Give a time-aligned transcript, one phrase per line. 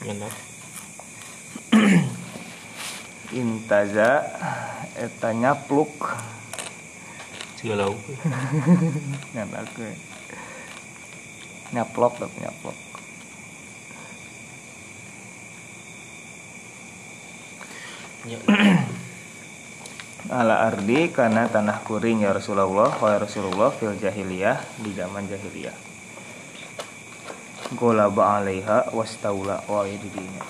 [0.00, 0.32] benar
[3.40, 4.26] intaza
[4.98, 5.92] eta nyapluk.
[7.60, 7.92] Segala
[9.36, 9.84] ngan aku
[11.76, 12.78] nyaplok tapi nyaplok.
[18.28, 18.38] Ya
[20.40, 25.89] ala ardi karena tanah kuring ya Rasulullah wa Rasulullah fil jahiliyah di zaman jahiliyah
[27.74, 29.62] golaba alaiha wastaula.
[29.70, 30.42] Wa didinya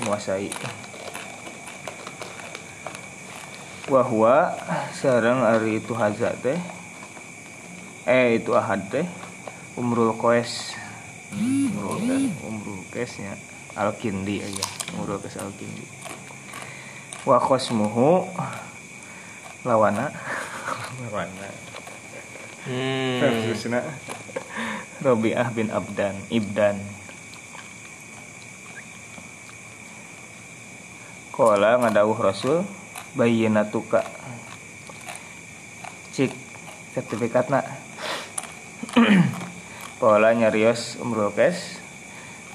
[0.00, 0.48] menguasai.
[3.90, 4.54] Wahwa
[4.94, 6.56] sarang ari itu haza teh.
[8.06, 9.06] Eh itu ahad teh.
[9.74, 10.74] Umrul koes
[11.30, 13.38] umrul koes umrul koesnya
[13.78, 14.66] al kindi aja
[14.98, 15.86] umrul koes al kindi
[17.26, 18.26] wa khosmuhu.
[19.60, 20.08] Lawana.
[21.04, 21.69] Lawana
[22.66, 23.80] hmm.
[25.00, 26.76] Robiah bin Abdan Ibdan.
[31.32, 32.68] Kola ngadawuh Rasul
[33.16, 34.04] Bayyinatuka.
[36.12, 36.36] Cik
[36.92, 37.64] sertifikatna
[39.96, 41.80] Kola nyarios umrul kes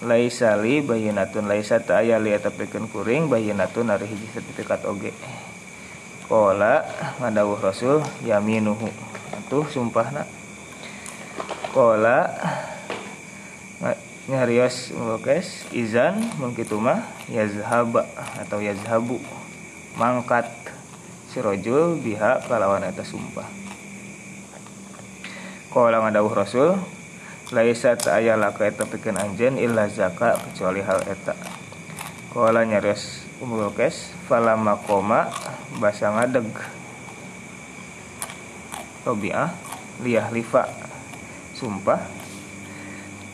[0.06, 2.04] Laisa li bayyinatun laisa ta.
[2.04, 5.16] Aya li tapikeun kuring bayyinatun ari hiji sertifikat oge.
[6.30, 6.86] Kola
[7.18, 10.24] ngadawuh Rasul yaminuhu atuh sumpahna
[11.76, 12.32] Kola.
[13.84, 14.00] Nga-
[14.32, 18.08] nyarios melukis izan mengkitu mah yazhaba
[18.40, 19.20] atau yazhabu.
[20.00, 20.48] Mangkat.
[21.28, 23.44] Si rojul biha kalawan eta sumpah.
[25.68, 26.80] Kola ngadawuh Rasul
[27.52, 31.36] laisa ta aya laka eta pikeun anjeun illa zaka kecuali hal eta.
[32.32, 35.28] Kola nyarios melukis falama koma
[35.84, 36.48] basa ngadeg
[39.06, 39.54] Robiah
[40.02, 40.66] liyah lifa.
[41.54, 42.02] Sumpah.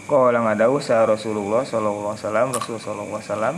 [0.05, 3.55] Kala ngadawu sa Rasulullah sallallahu alaihi wasallam Rasul sallallahu alaihi wasallam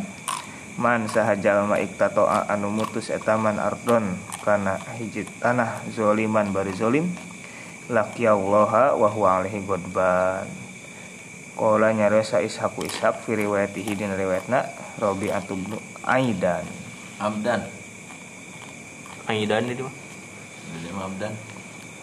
[0.77, 4.13] man sahajal ma iktatoa anu mutus etaman ardon
[4.45, 7.09] kana hiji tanah zoliman bari zolim
[7.89, 10.45] laqiyallaha wa huwa alaihi godban.
[11.57, 14.69] Kala nyaresa Ishaqu Ishaq fi riwayatihi din riwayatna
[15.01, 16.65] Rabi'atu bin Aidan.
[17.17, 17.65] Abdan.
[19.25, 19.93] Aidan itu mah?
[21.09, 21.33] Abdan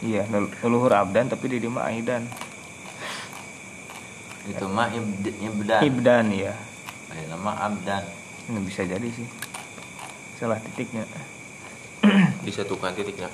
[0.01, 2.25] Iya, leluhur Abdan tapi di dia mah Aidan.
[4.49, 6.57] Itu mah ibd, Ibdan Ibdan ya.
[7.13, 8.01] Ini nama Abdan
[8.49, 9.29] Ini bisa jadi sih.
[10.41, 11.05] Salah titiknya.
[12.49, 13.29] disatukan titiknya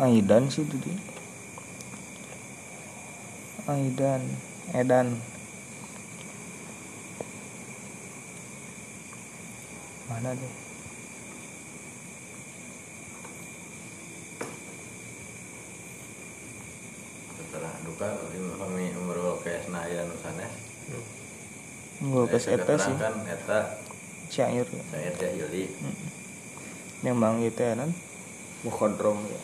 [0.00, 1.19] Aidan sih itu dia.
[3.70, 4.18] Aidan,
[4.74, 5.14] Edan.
[10.10, 10.54] Mana deh?
[17.38, 18.08] Setelah duka
[18.58, 20.50] kami umur kayak senaya nusanes
[22.00, 23.76] Gue kes eta sih, kan eta
[24.26, 24.66] syair.
[24.90, 25.68] saya jahili
[27.06, 27.92] Memang itu ya kan.
[28.66, 29.40] Mukhodrom ya.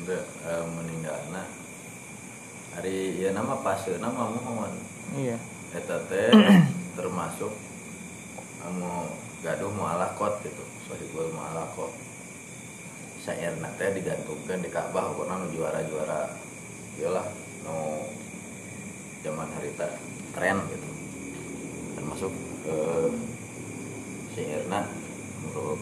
[0.00, 1.44] untuk eh, meninggalna
[3.24, 4.68] ya nama pas nama mohon
[5.16, 5.40] Iya.
[5.72, 6.28] eta teh
[7.00, 7.48] termasuk
[8.60, 9.08] anu
[9.40, 10.60] gaduh mualakot gitu.
[10.84, 11.88] Sohibul mualakot
[13.24, 16.36] syair teh digantungkan di Ka'bah pokoknya nu juara-juara
[17.00, 17.24] iyalah
[17.64, 18.04] nu
[19.24, 19.88] zaman harita
[20.36, 20.88] tren gitu.
[21.96, 22.32] Termasuk
[22.68, 23.08] eh,
[24.36, 24.84] syairna
[25.40, 25.80] menurut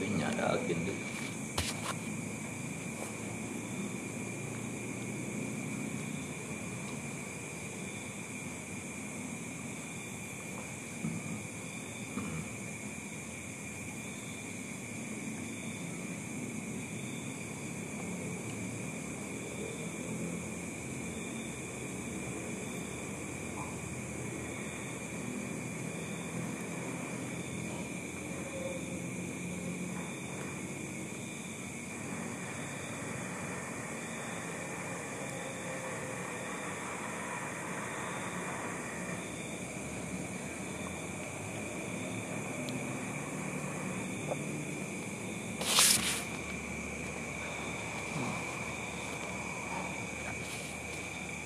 [0.00, 0.94] Kayaknya ada Al-Kindi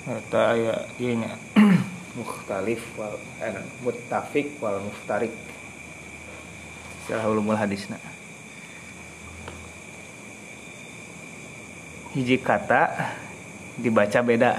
[0.04, 1.32] Eta aya ieu nya
[2.18, 5.32] mukhtalif wal eh, muttafiq wal muftarik.
[7.08, 7.96] Salah ulumul hadisna.
[12.14, 12.94] hiji kata
[13.74, 14.54] dibaca beda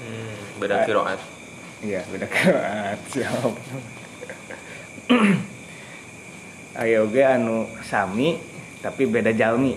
[0.00, 1.20] Hmm, beda kiroat.
[1.84, 3.52] iya beda kiraat siap
[6.80, 8.40] ayo oge anu sami
[8.80, 9.76] tapi beda jalmi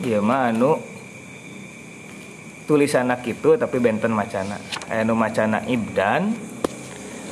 [0.00, 0.80] iya mah anu
[2.64, 4.56] tulisan gitu tapi benten macana
[4.88, 6.32] aya nu macana ibdan.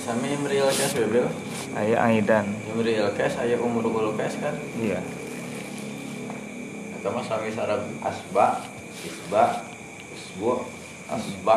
[0.02, 1.30] Sami meriel kes bebel.
[1.72, 2.52] aya aidan.
[2.76, 4.52] Meriel kes aya umur ulu kes kan.
[4.76, 5.00] iya.
[6.98, 8.62] Eta mah sami sareng asba,
[9.02, 9.44] isba,
[10.12, 10.68] usbu,
[11.08, 11.56] asba,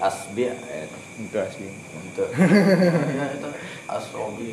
[0.00, 0.88] asbi eh.
[1.28, 2.26] Itu asli untuk.
[2.34, 3.48] Ya itu.
[3.86, 4.50] Asobi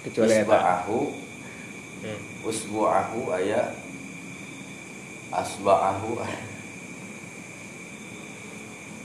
[0.00, 0.44] kecuali eta.
[0.48, 1.00] Isba'ahu
[1.96, 2.20] Hmm.
[2.44, 3.72] usbu'ahu aya.
[5.32, 6.20] Asba'ahu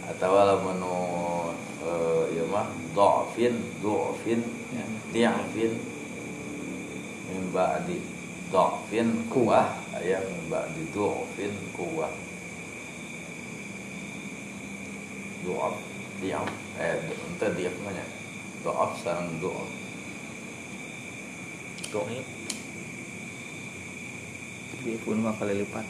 [0.09, 0.81] atau lamun
[1.85, 2.67] eh, ieu mah
[2.97, 3.53] dhafin
[3.83, 4.87] dhafin Ya.
[5.11, 5.75] di'fin
[7.27, 7.99] min ba'di
[8.47, 12.07] dhafin kuwah aya min ba'di dhafin kuwah
[15.43, 15.75] dhaf
[16.23, 16.47] di'af
[16.79, 18.05] eh ente di'af mah nya
[18.63, 19.67] dhaf sareng dhaf
[21.91, 22.23] Doib.
[24.81, 25.83] di pun mah kali lipat.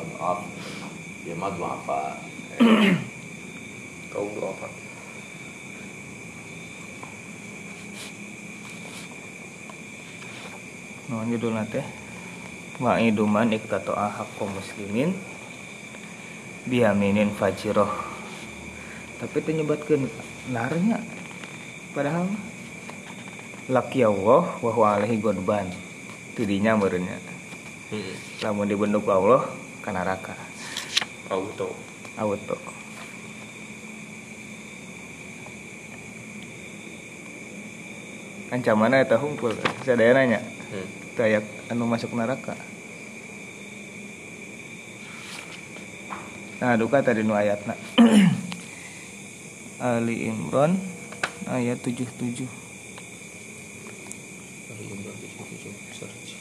[0.00, 0.40] Adhaf
[1.28, 2.16] ya mah dhafa
[4.12, 4.68] Kau doa apa?
[11.08, 11.80] Nah, judul nate
[12.78, 15.16] Wa'iduman iktato'a haqqo muslimin
[16.68, 17.88] Biyaminin fajiroh
[19.22, 20.04] Tapi itu nyebatkan
[20.52, 21.00] narnya
[21.96, 22.28] Padahal
[23.72, 25.70] Laki Allah wa huwa alaihi godban
[26.36, 27.38] Tidinya merenya
[27.88, 28.12] Hmm.
[28.44, 29.48] Lamun dibentuk Allah
[29.80, 30.36] ka neraka
[31.32, 31.87] Auto.
[32.18, 32.58] Auto.
[38.50, 39.54] Ancamanna eta hungkul
[39.86, 40.42] Sadaya nanya.
[40.74, 40.88] Hmm.
[41.70, 42.58] anu masuk neraka.
[46.58, 47.78] Nah duka tadi nu ayatna.
[49.78, 50.74] Ali Imran
[51.46, 52.50] ayat 77
[54.74, 56.34] Ali Imran 77 search.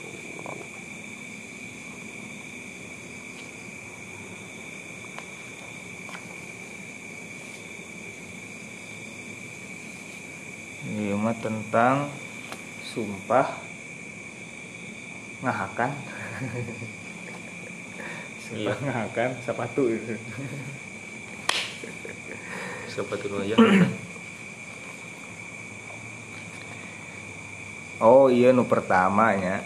[11.37, 12.11] tentang
[12.83, 13.47] sumpah
[15.41, 15.91] ngahakan.
[18.45, 18.83] sumpah Iya.
[18.83, 20.15] ngahakan sepatu itu.
[22.91, 23.55] Sepatu aja.
[28.01, 29.61] Oh iya nu pertamanya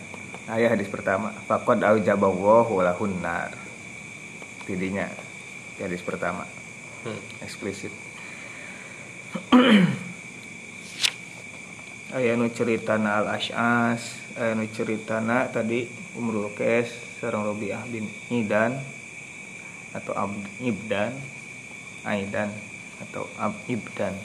[0.52, 3.56] ayah hadis pertama fakod aujaballahu lahun nar
[4.68, 5.08] tidinya
[5.80, 6.44] hadis pertama
[7.06, 7.22] Hmm.
[7.40, 7.94] eksplisit
[12.16, 15.84] aya nu ceritana al ash'as aya nu ceritana tadi
[16.16, 16.88] umrul kes
[17.20, 18.80] sareng Robiah bin Idan
[19.92, 20.32] atau Ab
[20.64, 21.12] Ibdan
[22.08, 22.56] Aidan
[23.04, 24.16] atau Ab Ibdan.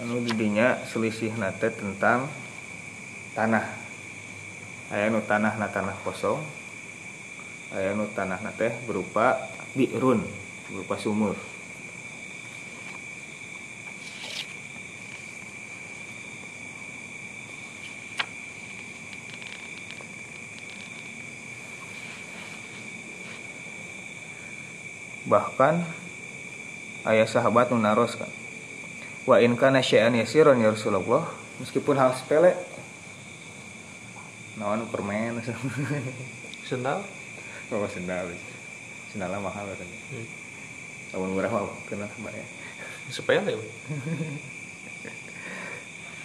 [0.00, 2.24] Anu didinya selisih nate tentang
[3.36, 3.68] tanah.
[4.88, 6.61] Aya nu tanah na tanah kosong
[7.72, 10.20] aya nu tanah nate berupa bi'run
[10.68, 11.36] berupa sumur.
[25.24, 25.80] Bahkan
[27.08, 28.28] ayah sahabat nu naros kan
[29.24, 31.24] wa in kana syai'an yasiran ya Rasulullah
[31.56, 32.52] meskipun hal sepele.
[34.60, 35.40] Naon permen
[36.68, 37.21] Sendal?
[37.70, 38.26] Bawa sendal.
[39.12, 40.28] Sendalnya mahal kan Hmm.
[41.12, 42.48] lamun murah mah kena bayar
[43.12, 43.52] Sepele.
[43.52, 43.68] we.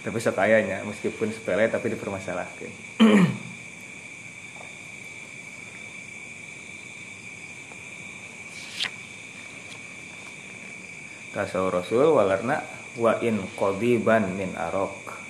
[0.08, 2.72] tapi sok ayahnya meskipun sepele tapi dipermasalahkan.
[11.36, 12.64] Tasawur rasul walarna
[12.96, 15.20] wa in qadiban min arok.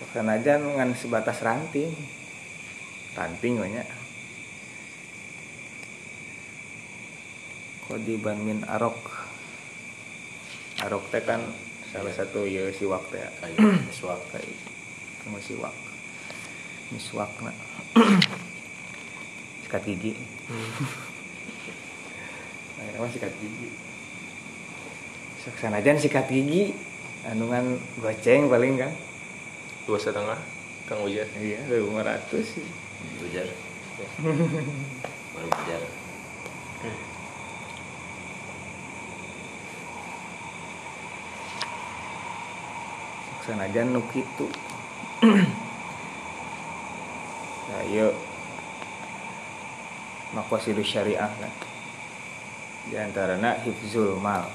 [0.00, 1.92] Sekenajan ngan sebatas ranting.
[3.12, 3.97] Ranting banyak
[7.88, 9.00] qadiban min arok.
[10.84, 11.42] Arok teh kan
[11.90, 13.18] salah satu ya siwak teh.
[13.18, 13.28] Ya.
[13.40, 13.56] kayu
[13.88, 14.52] miswak kayak
[15.24, 15.74] kamu siwak.
[16.94, 17.52] Miswak na
[19.66, 20.12] sikat gigi.
[22.78, 23.74] Nah, apa sikat gigi.
[25.42, 26.70] Seksanajan sikat gigi
[27.26, 28.94] anungan goceng paling kan?
[29.82, 30.38] Dua setengah
[30.86, 32.54] kang ujar iya lima ratus.
[32.54, 32.62] Sih
[33.18, 33.46] bujar
[35.34, 35.82] baru bujar
[43.48, 44.44] seksanajan nu kitu.
[47.68, 48.16] Nah yuk
[50.32, 51.52] makwasilu syariah lah
[52.88, 54.48] di antaranya hifzul mal.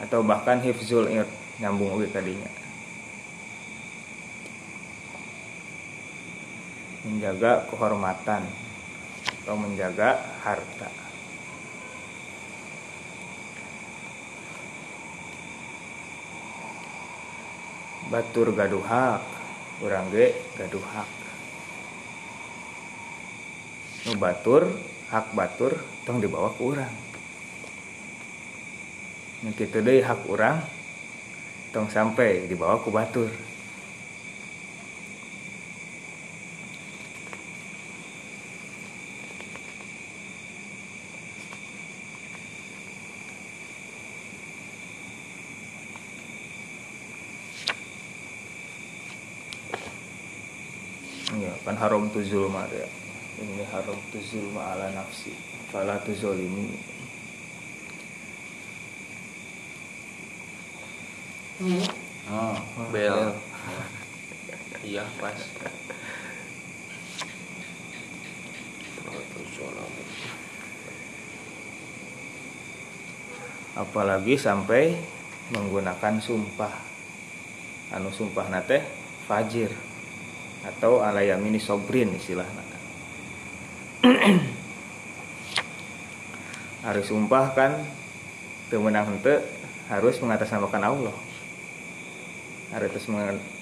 [0.00, 1.24] Atau bahkan hifzul ir
[1.56, 2.48] nyambung oge kadinya
[7.04, 8.44] menjaga kehormatan
[9.44, 11.05] atau menjaga harta
[18.10, 19.22] batur gaduhak
[19.82, 21.08] urang ge gaduhak.
[24.06, 24.70] Nu batur
[25.10, 25.74] hak batur
[26.06, 26.94] tong dibawa ke urang.
[29.42, 30.62] Nu kitu deui hak urang
[31.74, 33.28] tong sampai dibawa ku batur
[51.36, 52.86] Iya, kan haram tu zulma ya.
[53.42, 55.34] Ini haram tu zulma ala nafsi.
[55.74, 56.78] Fala tu zolimi.
[62.30, 62.58] oh
[62.92, 63.32] bel
[64.86, 65.40] iya pas
[73.76, 74.96] Apalagi sampai
[75.52, 76.72] menggunakan sumpah.
[77.92, 78.80] Anu sumpah nate
[79.28, 79.68] fajir
[80.66, 82.64] atau alayamini sobrin istilahnya.
[86.86, 87.72] Hari sumpah kan
[88.70, 89.42] temenang hente
[89.90, 91.16] harus mengatasnamakan Allah.
[92.74, 93.06] Hari terus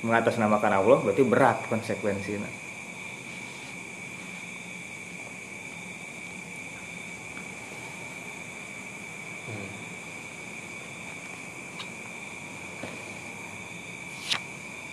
[0.00, 2.64] mengatasnamakan Allah berarti berat konsekuensinya.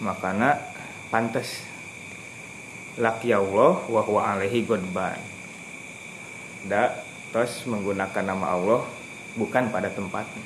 [0.01, 0.57] makana
[1.13, 1.61] pantas
[2.99, 5.19] laki Allah wa huwa alaihi godban
[6.67, 8.81] da terus menggunakan nama Allah
[9.39, 10.43] bukan pada tempatnya.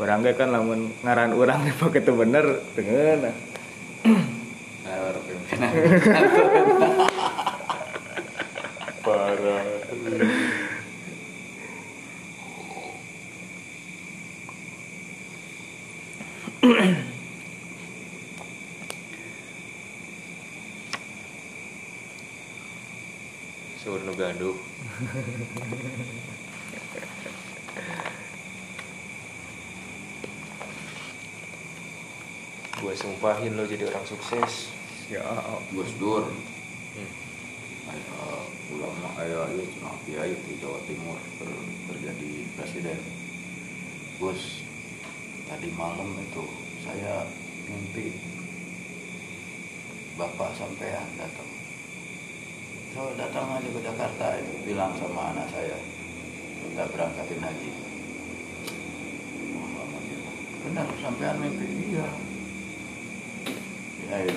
[0.00, 1.66] Orang kan lamun ngaran orang
[2.00, 3.32] itu bener dengan
[4.90, 5.70] Nah, baru pimpinan
[9.04, 9.62] parah
[23.78, 24.56] Suruh nu gaduh
[33.20, 34.72] Gue sumpahin lo jadi orang sukses.
[35.12, 35.20] Ya
[35.76, 36.24] Gus Dur.
[36.24, 37.12] Hmm.
[38.72, 42.96] Ulama aya ieu cenah kiai di Jawa Timur ter- terjadi presiden.
[44.16, 44.64] Gus
[45.44, 46.48] tadi malam itu
[46.80, 47.28] saya
[47.68, 48.16] mimpi
[50.16, 51.50] bapak sampean datang.
[52.96, 55.76] So datang aja ke Jakarta itu bilang sama anak saya
[56.64, 57.70] minta berangkatin haji.
[60.64, 62.29] Benar sampean mimpi iya
[64.10, 64.32] ya ya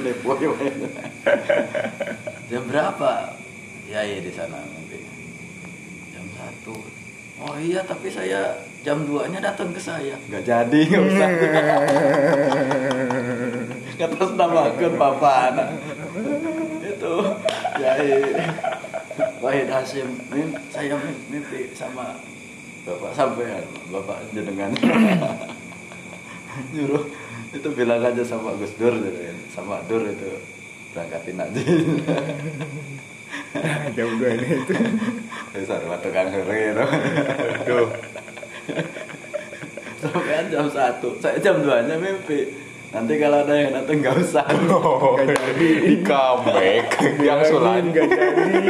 [0.00, 0.50] Lepo ya
[2.46, 3.12] jam berapa?
[3.86, 5.02] Ya iya di sana mimpi
[6.14, 6.74] jam satu.
[7.36, 10.14] Oh iya tapi saya jam 2 nya datang ke saya.
[10.30, 11.28] Nggak jadi nggak usah.
[13.98, 15.68] Kata namakan papa anak.
[16.86, 17.14] Itu
[17.82, 18.46] ya iya.
[19.42, 22.14] Wahid Hasim mim- saya mim- mimpi sama
[22.86, 23.10] bapak.
[23.12, 24.70] sampean bapak jenengan.
[26.72, 27.04] Nyuruh
[27.54, 29.36] itu bilang aja sama Gus Dur gitu kan.
[29.52, 30.30] sama Dur itu
[30.94, 31.60] berangkatin aja
[33.96, 34.74] jam dua ini itu
[35.56, 36.84] Terus ada tukang hore itu.
[37.64, 37.88] Aduh
[39.96, 42.52] Sampai jam satu, saya jam 2 nya mimpi.
[42.92, 44.44] Nanti kalau ada yang datang nggak usah.
[45.16, 46.86] Gak jadi Di comeback
[47.18, 48.60] Yang sulan gak jadi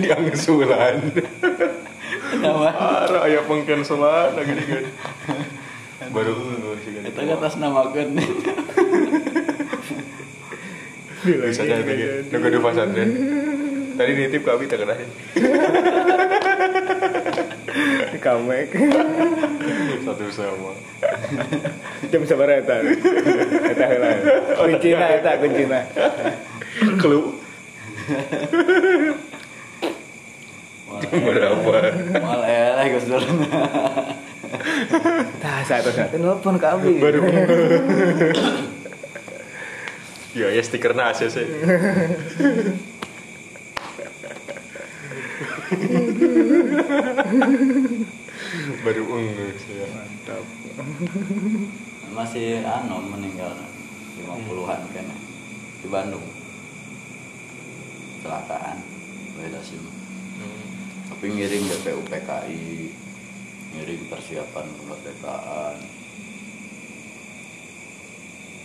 [0.00, 0.96] Yang sulan
[2.42, 4.84] Parah aya pengcancelan lagi kan.
[5.96, 7.02] Baru kan.
[7.08, 8.08] itu kan atas namakan
[11.26, 12.12] Bisa aja itu ya.
[12.30, 13.10] Nunggu di pesantren.
[13.96, 14.94] Tadi nitip ke Abi tak kena.
[18.20, 18.68] kamek
[20.04, 20.72] Satu sama.
[22.10, 22.82] jam sabar eta
[23.70, 24.10] eta heula
[24.58, 25.80] kuncina eta kuncina
[27.00, 27.20] Kelu.
[30.96, 31.76] Berapa?
[32.22, 33.22] malah eleh Gus Dur
[35.42, 36.92] tah satu satu nelpon ke abi.
[37.04, 37.20] Baru.
[40.36, 41.36] Ya ya stikernya ACC.
[48.84, 49.86] Baru enggak ya.
[49.92, 50.44] mantap.
[52.12, 53.52] Masih anu meninggal
[54.20, 55.06] 50-an kan
[55.80, 56.26] di Bandung.
[58.20, 58.78] Kecelakaan
[59.36, 59.96] beda sim
[61.16, 62.02] tapi ngiring BPU
[63.76, 65.76] PKI ngiring persiapan kemerdekaan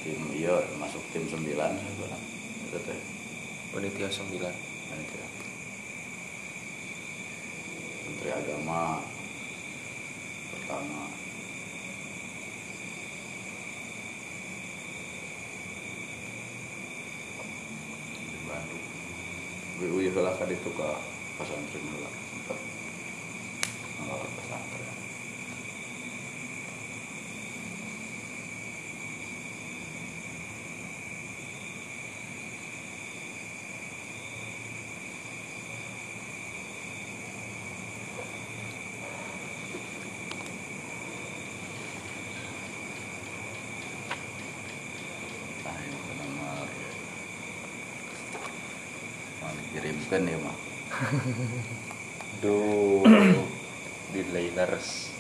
[0.07, 2.23] tim iya masuk tim 9 sekarang
[2.71, 2.99] itu teh
[3.75, 5.27] Panitia 9 panitia.
[8.07, 9.03] Menteri Agama
[10.55, 11.03] pertama
[18.15, 18.85] di Bandung
[19.83, 20.89] WU ya kalau kan itu ke
[21.35, 22.59] pesantren dulu sempat
[23.99, 24.91] ngelola pesantren
[45.61, 46.65] nah ini ke nomor
[49.39, 50.57] mau dikirimkan ya mah
[52.41, 53.05] Duh
[54.11, 55.13] Di liners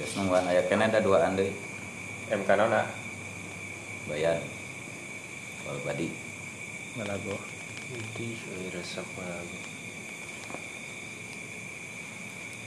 [0.00, 1.52] biasa nungguan ayat kan ada dua andai
[2.32, 2.82] MK nona.
[4.08, 4.40] Bayan
[5.62, 6.10] kalau badi
[6.98, 7.38] malago
[8.14, 8.34] Di
[8.70, 9.60] resep lagi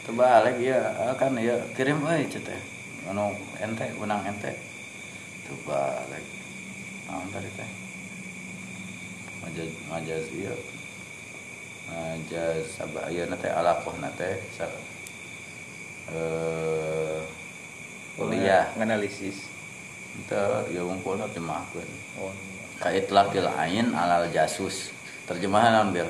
[0.04, 2.60] coba lagi ya ah, kan ya kirim euy cete
[3.08, 4.52] anu ente menang ente.
[5.48, 6.36] Coba lagi
[7.08, 7.72] naon tadi teh
[9.44, 10.56] ngajaz ngajaz iya.
[11.88, 14.44] Ngajaz sabah iya nate alakoh nate
[16.12, 17.20] eh
[18.20, 18.76] kuliah.
[18.76, 19.53] Analisis
[20.14, 20.42] itu
[20.74, 21.90] ya ngumpulna terjemahkeun
[22.22, 22.34] oh
[22.84, 24.92] kaitlaqil ain alal jasus.
[25.24, 26.08] Terjemahan naon bir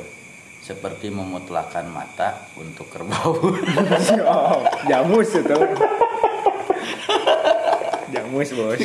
[0.66, 3.38] seperti memutlakan mata untuk kerbau.
[4.26, 5.58] Oh jamus itu.
[8.10, 8.82] Jamus bos.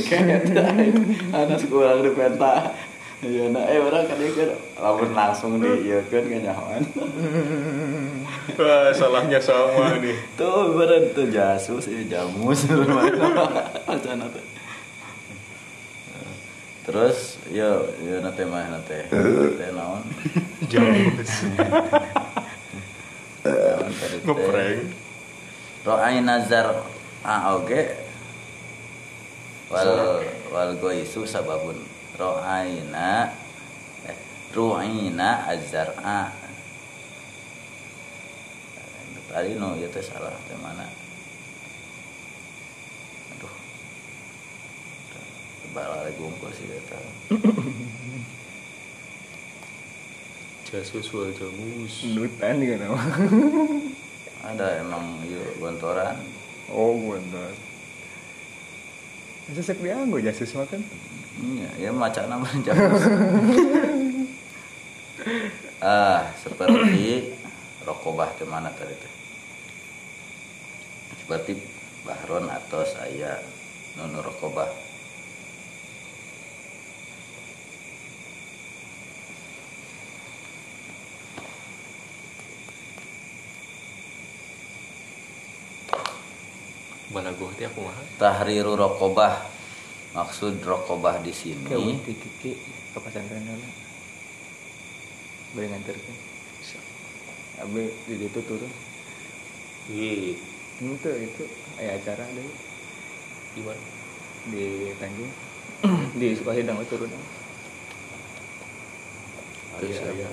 [1.33, 2.76] Ada sekolah di penta
[3.18, 6.83] iya nah eh orang kan dia kan lamun langsung di iya kan gak nyaman.
[8.61, 10.14] Wah salahnya sama nih.
[10.37, 12.68] Tuh bener tuh jasus ya jamus.
[13.88, 14.44] Macam tuh
[16.99, 19.07] terus yo yo nate mah nate.
[19.07, 20.03] Nate naon
[20.67, 20.83] teh?
[24.27, 24.83] Ngeprank.
[25.87, 26.83] Ro'ai nazar
[27.23, 27.95] a oge.
[29.71, 31.79] Wal wal goisu sababun.
[32.19, 33.31] Ro'aina
[34.03, 34.19] eh,
[34.51, 36.35] ru'ina azar a.
[39.31, 41.08] Tadi no ya teh salah teh mana
[46.19, 46.99] Ngumpul sih ya
[50.69, 53.01] Jasus wal jamus nutan juga nama
[54.45, 56.17] ada emang yuk gontoran
[56.69, 57.57] oh bener
[59.49, 60.85] Sesek dianggo jasus makan
[61.38, 63.05] Iya, ya maca nama jamus.
[65.79, 67.33] ah, seperti
[67.87, 69.12] rokobah ke mana tadi teh?
[71.23, 71.62] Seperti
[72.03, 73.38] bahron atau saya
[73.95, 74.67] nunu rokobah.
[87.18, 89.42] Balagoh teh aku mah Tahriru rokobah.
[90.14, 92.54] Maksud rokobah di ke sini unti kiki
[92.94, 93.68] ke pesantren dulu.
[95.59, 96.16] Boleh nganterkan
[97.59, 98.70] Abi di situ turun.
[99.90, 100.38] Wih
[100.78, 101.42] itu itu
[101.83, 102.46] ayah acara deh
[103.59, 103.83] Gimana?
[104.54, 105.33] di Tanjung.
[106.22, 107.11] Di Sukahidang turun.
[107.11, 107.18] Iya,
[109.83, 110.22] Terus iya.
[110.22, 110.31] aya.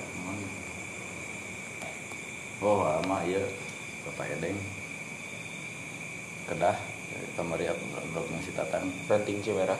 [2.62, 3.42] Oh, ama iya.
[4.06, 4.75] Bapak Edeng.
[6.46, 6.76] Kedah
[7.36, 7.66] kamari
[8.14, 8.88] blok si tatang.
[9.10, 9.78] Ranting Cimerah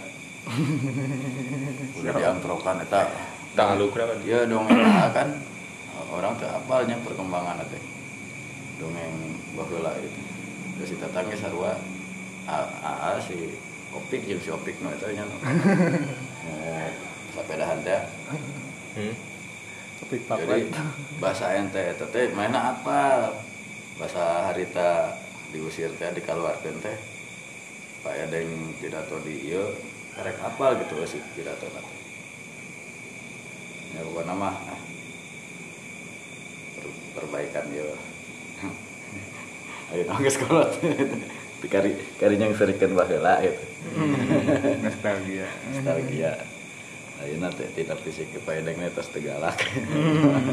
[1.98, 3.10] udah diamprokan eta.
[3.56, 5.28] Tak lu kenapa dia dia dong kan.
[6.12, 7.82] Orang tuh apalnya perkembangan teh
[8.78, 10.20] dongeng baheula gitu.
[10.76, 11.74] Terus si tatang ge sarua
[12.46, 13.56] aa si
[13.90, 15.40] opik jeung si opik nu eta nya mau
[17.34, 18.02] sapedahan teh.
[18.96, 19.14] Hmm?
[19.96, 20.84] Topik jadi papat.
[21.18, 23.32] bahasa ente eta teh mainna apa
[23.96, 25.16] bahasa harita
[25.54, 26.96] diusir teh dikeluarkeun teh
[28.02, 29.66] Pak Edeng pidato di ieu
[30.16, 31.86] karek apa gitu sih pidato teh
[33.96, 34.80] ya pokoknya mah ah,
[36.78, 37.86] per- perbaikan ya
[39.94, 40.70] ayo nang geus kolot.
[41.62, 43.62] Di kari kari yang serikeun baheula gitu.
[44.84, 45.48] Nostalgia.
[45.72, 46.32] nostalgia.
[47.22, 49.56] Ayeuna teh tidak fisik ke paedeng tos tegalak.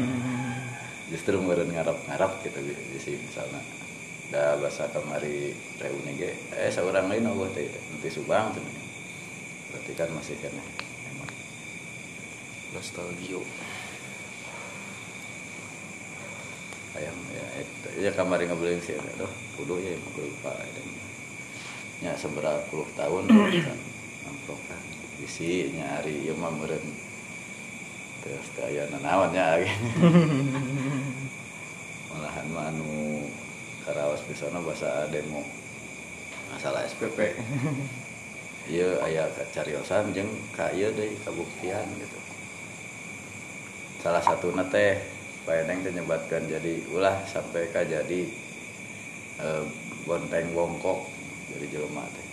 [1.12, 3.60] Justru meureun ngarap-ngarap gitu di di sini misalnya
[4.32, 8.62] da bahasa kamari reuni ge eh saurang lain eueuh teh nanti subang teh.
[9.72, 10.64] Berarti kan masih kena.
[11.10, 11.32] Emang
[12.72, 13.40] nostalgia
[16.94, 20.90] ayam ya itu ya kamari ngabeuleung sih aduh kudu ya emang lupa edeng
[22.02, 23.78] nya seberapa puluh tahun kan
[24.22, 24.82] ngamprok kan
[25.18, 26.86] bisi nya hari ieu mah meureun
[28.22, 29.58] terus teh aya nanaon nya
[32.14, 32.70] malahan mah
[33.84, 35.44] karaos pisana bahasa demo.
[36.48, 37.36] Masalah SPP
[38.72, 42.18] ieu aya kacariosan jeung ka ieu deui kabuktian gitu.
[44.00, 44.52] Salah satu
[45.44, 48.24] Pak Eneng teh nyebatkan jadi ulah sampai ka jadi
[49.44, 49.64] eh,
[50.08, 51.04] bonteng bongkok
[51.52, 52.26] jadi jelema teh.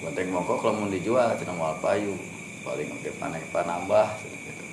[0.00, 2.16] Bonteng bongkok lamun dijual cenah moal payu
[2.64, 4.66] paling oke panek panambah gitu.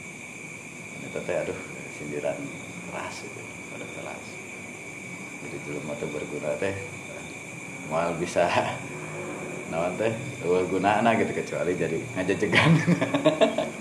[1.12, 1.60] Itu teh aduh
[2.00, 2.40] sindiran
[2.88, 3.49] keras itu pada kelas
[5.46, 6.76] jadi jelema teh berguna teh.
[7.88, 8.46] Moal bisa.
[9.70, 10.12] Naon teh?
[10.44, 12.72] Eueuh gunana gitu kecuali jadi ngajejegan.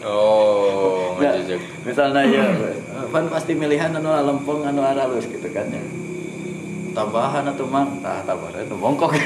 [0.09, 2.47] Oh Nggak, ngajajak misalnya ya
[3.11, 5.83] kan pasti milihan anu lempeng anu halus gitu kan ya.
[6.95, 7.99] Tambahan atau mang.
[8.01, 9.19] Tah tambahan itu bongkok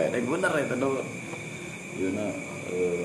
[0.00, 0.96] kayak bener itu dong
[2.00, 2.26] Yuna
[2.72, 3.04] eh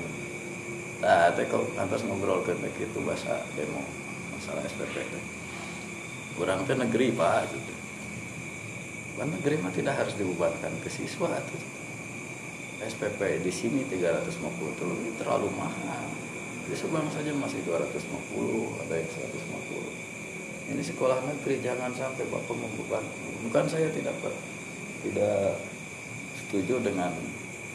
[0.96, 3.84] nah teh kok atas ngobrol ke gitu bahasa demo
[4.32, 5.22] masalah SPP teh
[6.36, 7.72] kurang teh negeri pak gitu.
[9.16, 11.62] Negeri mah tidak harus dibebankan ke siswa tuh.
[12.84, 14.36] SPP di sini 350
[14.76, 16.06] itu lebih terlalu mahal.
[16.68, 20.06] Di Subang saja masih 250 ada yang 150
[20.66, 23.04] ini sekolah negeri jangan sampai bapak membeban.
[23.46, 24.42] Bukan saya tidak ber-
[25.06, 25.62] tidak
[26.42, 27.14] setuju dengan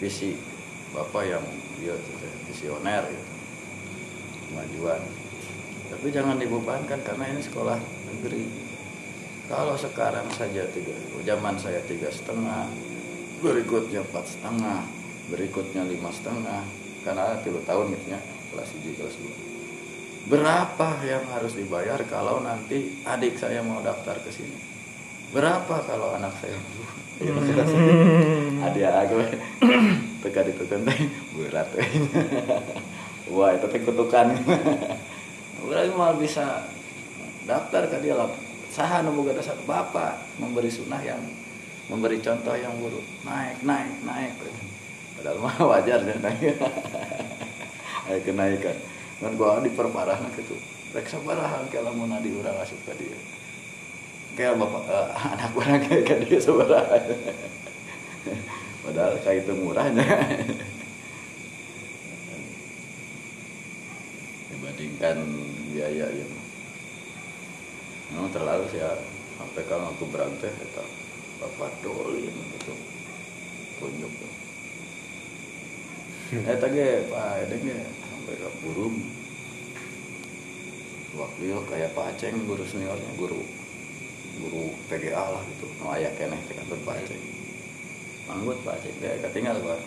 [0.04, 0.36] visi
[0.91, 1.43] bapak yang
[1.80, 1.95] dia
[2.52, 3.32] visioner gitu.
[4.52, 5.02] Kemajuan
[5.92, 7.76] tapi jangan dibebankan karena ini sekolah
[8.08, 8.48] negeri.
[9.52, 10.96] Kalau sekarang saja tiga
[11.28, 12.72] zaman saya tiga setengah
[13.44, 14.88] berikutnya empat setengah
[15.28, 16.64] berikutnya lima setengah
[17.04, 18.20] karena tiga tahun gitu ya
[18.52, 19.52] kelas 1 kelas 2
[20.30, 24.54] berapa yang harus dibayar kalau nanti adik saya mau daftar ke sini?
[25.34, 26.58] Berapa kalau anak saya?
[27.22, 27.38] Ya,
[28.66, 29.22] adik aku.
[30.26, 31.06] Teka ditekan teh
[31.38, 31.70] berat.
[33.34, 34.34] Wah itu teh kutukan
[35.65, 36.65] berarti mal bisa
[37.45, 38.30] daftar ke dia lah.
[38.71, 39.60] Saha nu boga dasar?
[39.67, 41.19] Bapak memberi sunnah yang
[41.91, 43.04] memberi contoh yang buruk.
[43.28, 44.32] Naik naik naik.
[45.19, 46.56] Padahal mah wajar ya naik.
[48.10, 48.78] Ayo kenaikan.
[49.21, 50.58] Kan gua diperparah gitu
[50.91, 53.15] rek sabaraha ke lamun adi urang asup ka dia.
[54.36, 57.00] Kayak bapak eh, anak orang kayak ke dia sabaraha.
[58.84, 60.08] Padahal kayak itu murahnya.
[64.52, 65.17] Dibandingkan
[65.72, 66.32] biaya yang
[68.12, 68.92] memang terlalu sih ya.
[69.40, 70.84] Sampai kalau aku berantai kita
[71.42, 72.76] bapak dolin gitu.
[73.82, 74.14] Tunjuk.
[76.32, 76.80] Eh tadi
[77.10, 78.96] pak Edeng ya sampai ke burung.
[81.12, 83.44] Waktu itu kayak Pak Aceng guru seniornya guru
[84.40, 85.68] guru PGA lah gitu.
[85.84, 87.24] No ayah keneh ke kantor Pak Aceng.
[88.32, 88.96] Manggut Pak Aceng.
[89.04, 89.82] Dia ketinggal pak.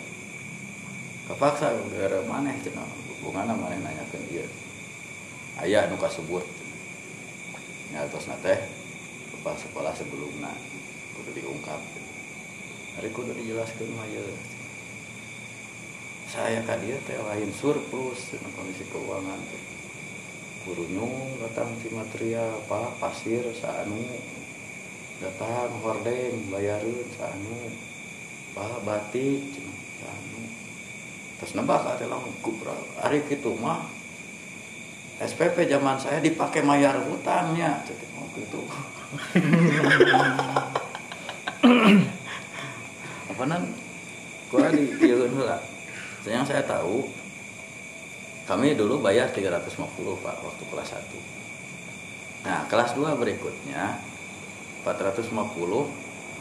[1.25, 2.85] Kepaksa gara mana cina.
[3.09, 4.45] Hubungan mana nanya ke dia
[5.63, 6.43] ayah nu kasebut.
[7.95, 8.55] Terus nate
[9.31, 10.51] kepala sekolah sebelumnya
[11.15, 11.79] kudu diungkap.
[12.99, 14.25] Hari kudu dijelaskan ya
[16.27, 19.63] saya ka dia teh lain surplus dengan kondisi keuangan teh.
[20.65, 24.01] Guru nyung datang si material apa pasir saanu
[25.21, 27.71] datang hordeng bayarin saanu
[28.57, 29.55] apa batik
[30.01, 30.41] saanu.
[31.39, 32.35] Terus nebak ada langsung
[32.99, 33.87] hari itu mah
[35.21, 37.79] SPP zaman saya dipakai mayar hutangnya
[38.19, 38.61] oh gitu
[43.31, 43.63] apa nan?
[44.51, 45.59] Gua di heula
[46.25, 47.05] yang saya tahu
[48.45, 49.71] kami dulu bayar 350
[50.21, 51.35] Pak waktu kelas 1
[52.45, 53.97] Nah, kelas 2 berikutnya
[54.85, 55.33] 450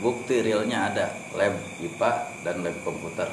[0.04, 1.08] bukti realnya ada.
[1.32, 2.10] Lab IPA
[2.44, 3.32] dan lab komputer.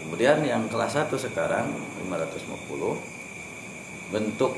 [0.00, 1.68] Kemudian yang kelas 1 sekarang
[2.08, 3.19] 550
[4.10, 4.54] bentuk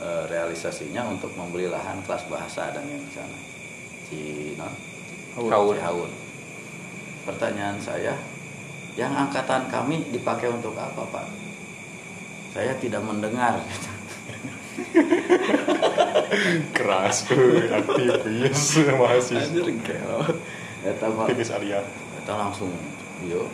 [0.00, 3.38] e, realisasinya untuk membeli lahan kelas bahasa dan yang di sana.
[4.08, 4.68] Cina
[5.36, 5.76] Haun.
[5.76, 6.12] Cihaun.
[7.28, 8.16] Pertanyaan saya,
[8.96, 11.26] yang angkatan kami dipakai untuk apa, Pak?
[12.56, 13.60] Saya tidak mendengar.
[16.76, 20.20] keras tuh aktivis mahasiswa Anjir gelo.
[20.84, 21.80] Eta Pak, aktivis Alia
[22.20, 22.72] eta langsung
[23.24, 23.48] yo.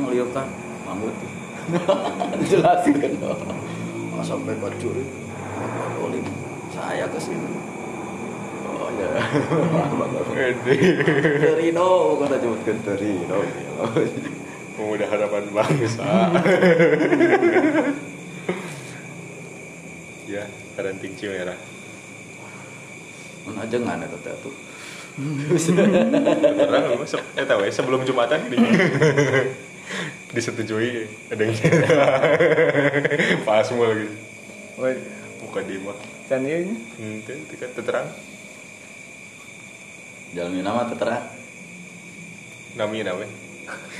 [0.00, 0.48] Ngeliuk kan,
[0.88, 1.12] manggut.
[2.50, 3.40] Jelaskan dong.
[4.14, 5.04] Oh, sampai bacuri.
[6.00, 6.24] Olim.
[6.72, 7.50] Saya ke sini.
[8.66, 9.10] Oh ya.
[11.40, 13.38] Terino, kata nyebutkan Terino.
[14.80, 16.08] pemuda harapan bangsa
[20.24, 21.58] ya parenting merah
[23.60, 24.54] ajengan eta teh tuh.
[25.20, 28.56] terang se- eh tahu ya sebelum jumatan di
[30.30, 31.54] disetujui ada yang
[33.46, 33.94] pas semua
[34.80, 34.96] Woi,
[35.44, 36.72] bukan di mah can ieu nya.
[36.72, 38.08] hmm, itu itu kan terang.
[40.32, 40.86] Jalan nama
[42.78, 43.28] namanya namanya.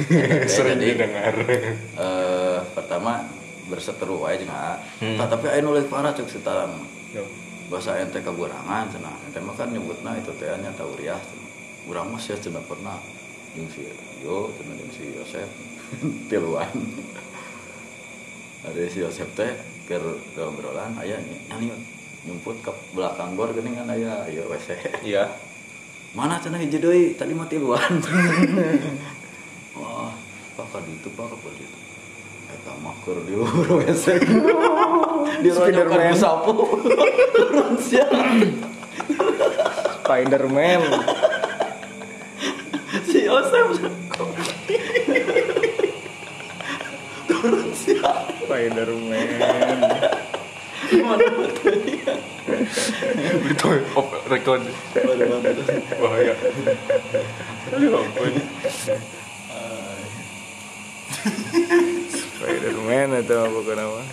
[0.08, 1.34] Jadi- sering didengar.
[1.44, 3.26] Eh, pertama
[3.66, 4.78] berseteru wae jeung A.
[5.02, 5.18] Hmm.
[5.18, 6.72] Tah, tapi aya nulis parah cek setarang.
[7.12, 7.26] Yo.
[7.70, 9.14] bahasa ente kegurangan cenah.
[9.30, 11.20] Ente mah kan nyebutna itu teh nya tauriah
[11.86, 12.98] urang mah sia cenah pernah.
[13.52, 13.84] Jeung si
[14.22, 15.50] yo cenah jeung si Yosef
[16.30, 16.70] tiluan.
[18.66, 19.50] Ada si Yosef teh
[19.88, 21.16] keur obrolan aya
[21.50, 21.72] nyanyi
[22.28, 24.76] nyumput ke belakang gor geuning kan aya ieu WC.
[25.02, 25.24] Iya.
[26.12, 27.14] Mana cenah hiji deui?
[27.16, 27.80] Tadi mah tiluan.
[29.80, 30.12] Wah
[30.58, 31.78] pak ka ditu pak ka ditu
[32.50, 34.18] eta mah keur di luhur WC.
[35.40, 36.14] Dironyokan Spiderman.
[36.18, 36.52] sapu
[37.32, 38.04] turun sia
[40.02, 40.82] Spiderman.
[43.06, 43.78] si Yosef
[47.40, 48.12] turun sia
[48.44, 49.80] Spiderman.
[50.90, 51.74] mana betul
[53.50, 54.62] itu off record
[56.00, 56.34] bahaya
[57.72, 58.34] aduh ampun
[62.12, 64.06] Spiderman itu apa mah.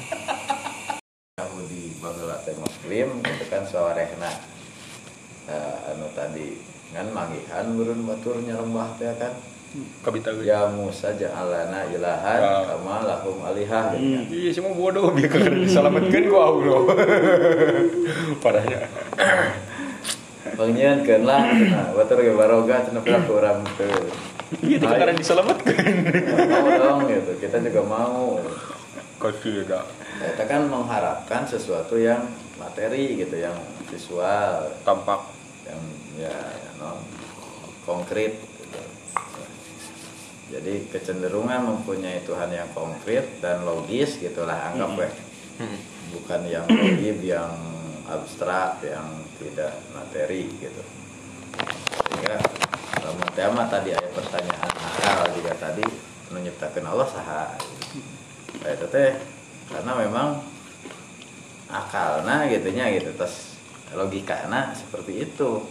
[1.43, 4.57] aku di baheula teh muslim itu kan sawarehna
[5.47, 6.59] Nah, anu tadi
[6.91, 9.31] kan manggihan burun batur nyarembah teh kan
[10.01, 12.63] kabita ya Musa ja'alana ilahan Ah.
[12.73, 13.99] kama lahum alihah kan.
[14.27, 16.79] iya semua bodoh biar kagak diselamatkan ku Allah
[18.43, 18.79] parahnya
[20.47, 23.93] Pengen lah, nah, batur ge baroga cenah pula ke urang teu.
[24.63, 25.75] iya tidak karena diselamatkan
[26.49, 28.39] Mau dong gitu, kita juga mau.
[29.19, 29.81] kasih ya
[30.17, 32.25] Kita kan mengharapkan sesuatu yang
[32.55, 33.53] materi gitu, yang
[33.85, 35.29] visual, tampak
[35.67, 35.81] yang
[36.17, 36.33] ya
[36.79, 37.05] non
[37.83, 38.39] konkret.
[40.47, 45.09] Jadi kecenderungan mempunyai Tuhan yang konkret dan logis gitulah anggap ya.
[46.15, 47.51] Bukan yang logis yang
[48.07, 50.83] abstrak yang tidak materi gitu.
[52.07, 52.39] Sehingga
[52.95, 55.83] kalau tema tadi ada pertanyaan akal juga tadi
[56.31, 57.45] menyiptakan Allah saha.
[58.63, 59.11] Nah, itu teh
[59.67, 60.39] karena memang
[61.67, 63.59] akalna gitunya gitu terus
[63.91, 65.67] logikana seperti itu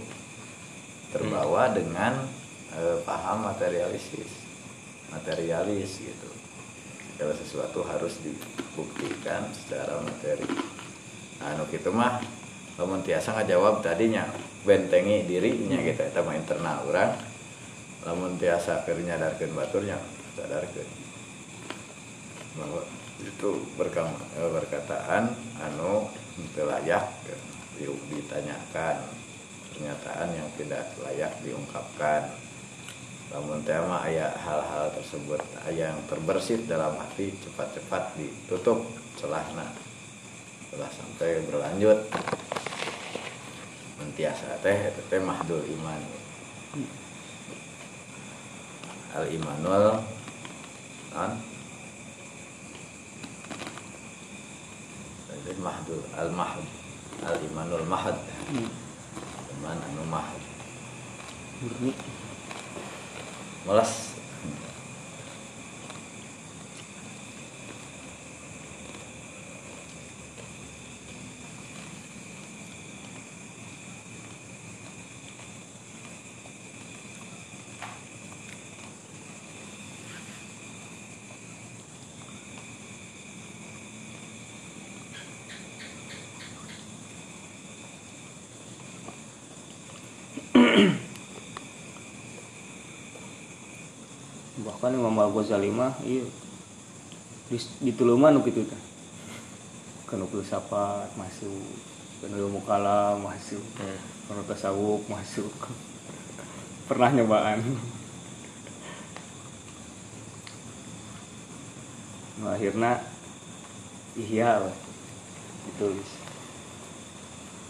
[1.13, 2.29] terbawa dengan
[2.77, 4.46] eh, paham materialistis
[5.11, 6.31] materialis gitu.
[7.17, 10.45] Kalau sesuatu harus dibuktikan secara materi.
[11.41, 12.21] Anu gitu mah
[12.77, 14.29] lamun tiasa ngajawab tadinya
[14.65, 16.01] bentengi dirinya gitu.
[16.05, 17.13] Eta mah internal orang
[18.05, 19.97] lamun tiasa keur nyadarkeun baturnya
[20.37, 20.89] sadarkeun.
[22.57, 22.83] Bahwa
[23.21, 26.09] itu berkam, eh, berkataan anu
[26.53, 27.05] teu layak
[27.81, 29.01] di- ditanyakan.
[29.73, 32.33] Pernyataan yang tidak layak diungkapkan
[33.37, 35.37] namun tema ayat hal-hal tersebut
[35.77, 38.81] yang terbersit dalam hati cepat-cepat ditutup
[39.21, 39.77] celahna.
[40.65, 42.01] Setelah sampai berlanjut
[44.01, 46.01] mentiasa teh itu teh mahdul iman.
[49.21, 50.01] Al imanul
[51.13, 51.33] non
[55.29, 56.65] Jadi mahdul al mahd
[57.21, 58.17] al imanul mahd.
[59.61, 60.41] Iman anu mahd
[63.67, 64.15] malas
[90.55, 91.06] mm
[94.67, 96.27] bahkan Imam Al Ghazali mah iya.
[97.47, 98.83] Di, di tuluman gitu teh.
[100.11, 101.63] Kan filsafat masuk.
[102.19, 103.63] Kan ilmu kalam masuk.
[103.79, 103.99] Hmm.
[104.27, 105.55] kan tasawuf masuk.
[106.91, 107.63] Pernah nyobaan.
[112.43, 113.01] Nah, akhirnya
[114.19, 114.61] iya
[115.71, 116.11] ditulis.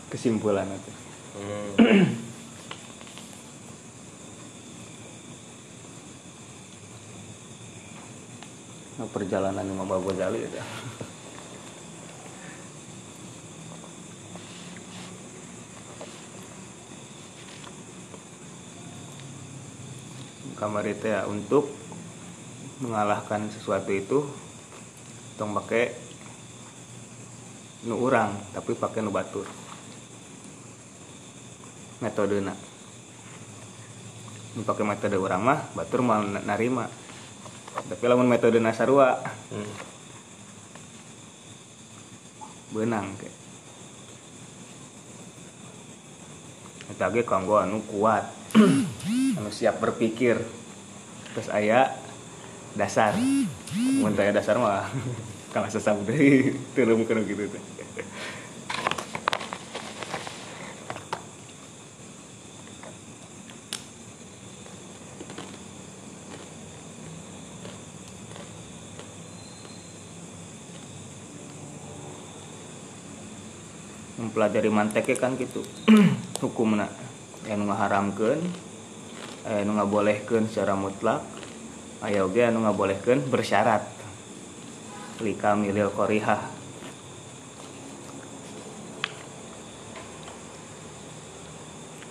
[0.09, 0.93] Kesimpulan itu.
[1.37, 2.26] Hmm.
[8.97, 10.61] Nah, perjalanan Imam Al Ghazali itu.
[20.57, 21.69] Kamar itu ya untuk
[22.81, 24.25] mengalahkan sesuatu itu
[25.37, 25.93] tong pakai
[27.85, 29.45] nu urang tapi pakai nu batur.
[32.01, 32.57] Metode nak
[34.57, 36.89] pakai metode orang mah batur mau narima
[37.87, 39.71] tapi lamun metode nasarua Hmm.
[42.75, 43.31] benang ke
[46.87, 48.25] Eta ge kanggo anu kuat
[49.39, 50.39] anu siap berpikir.
[51.35, 51.93] Terus aya
[52.79, 53.13] dasar.
[54.01, 54.87] Mun teu dasar mah
[55.53, 57.63] kalah sesam deui kana gitu teh
[74.37, 75.65] mempelajari manteknya kan gitu.
[76.45, 76.93] Hukumna
[77.49, 78.37] anu ngaharamkeun
[79.49, 81.25] anu ngabolehkeun secara mutlak.
[82.05, 83.81] Aya oge anu ngabolehkeun bersyarat.
[85.25, 86.53] Lika milil qorihah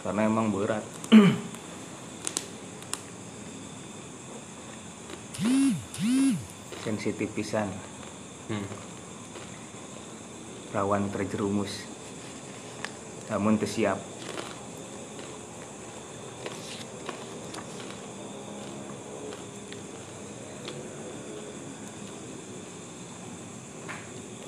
[0.02, 0.82] karena emang berat.
[6.90, 7.70] Sensitif pisan.
[8.50, 8.66] Hmm.
[10.74, 11.95] rawan terjerumus
[13.30, 13.98] namun teu siap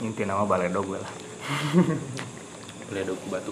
[0.02, 1.14] inti nama baledog we lah
[2.92, 3.52] Ledok batu.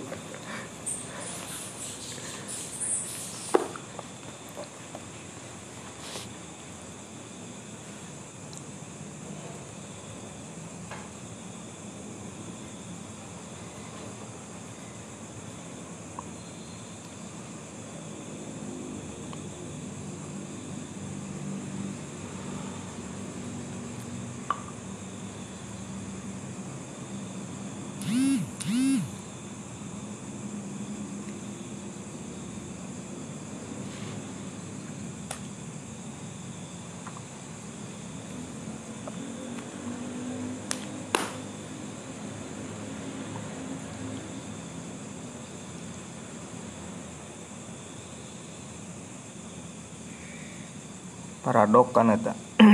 [51.46, 52.34] Paradok kan eta.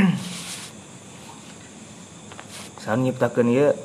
[2.81, 3.75] Saha nyiptakeun ieu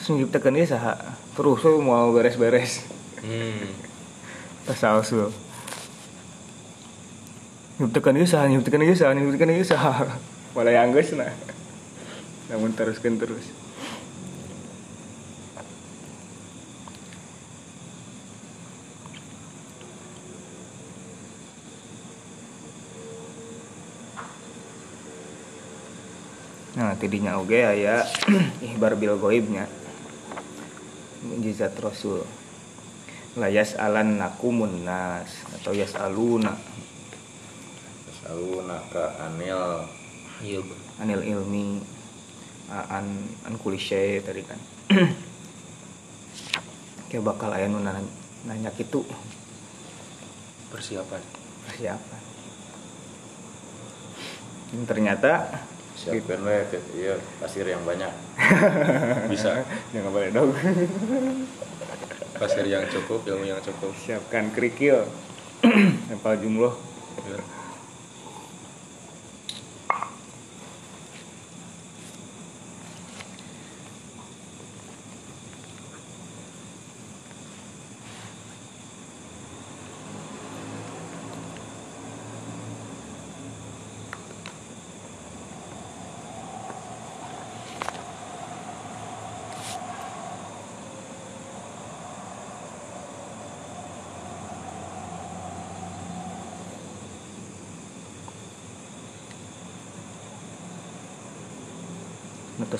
[0.00, 0.96] terus nyiptakeun ieu saha
[1.36, 2.88] terus mau beres-beres.
[3.20, 3.68] Hmm.
[4.64, 5.28] tas sausul
[7.78, 10.16] nyiptakeun ieu saha nyiptakeun ieu saha nyiptakeun ieu saha.
[10.56, 11.30] Malah yang nah
[12.48, 13.44] namun teruskan terus
[26.98, 28.02] Tidinya oge aya
[28.60, 29.70] ihbar bil goibnya.
[31.22, 32.26] Mujizat Rasul.
[33.38, 36.58] Layas alan nakumun nas atau yas aluna
[38.18, 39.86] Selalu naka anil
[40.38, 40.82] Iya, Bang.
[41.02, 41.82] anil ilmi
[42.70, 43.06] an
[43.42, 44.58] an kulise tadi kan.
[47.08, 48.04] Kayak bakal aya nu nanya,
[48.44, 49.00] nanya gitu
[50.68, 51.22] Persiapan.
[51.64, 52.22] persiapan.
[54.68, 55.32] Dan ternyata
[55.98, 56.58] siapkan we
[56.94, 58.12] iya pasir yang banyak
[59.34, 59.66] Bisa.
[59.90, 60.54] jangan boleh dong.
[62.38, 63.90] Pasir yang cukup, ilmu yang cukup.
[63.98, 65.02] Siapkan kerikil.
[66.08, 66.70] Nempel jumlah.
[67.26, 67.57] Iya.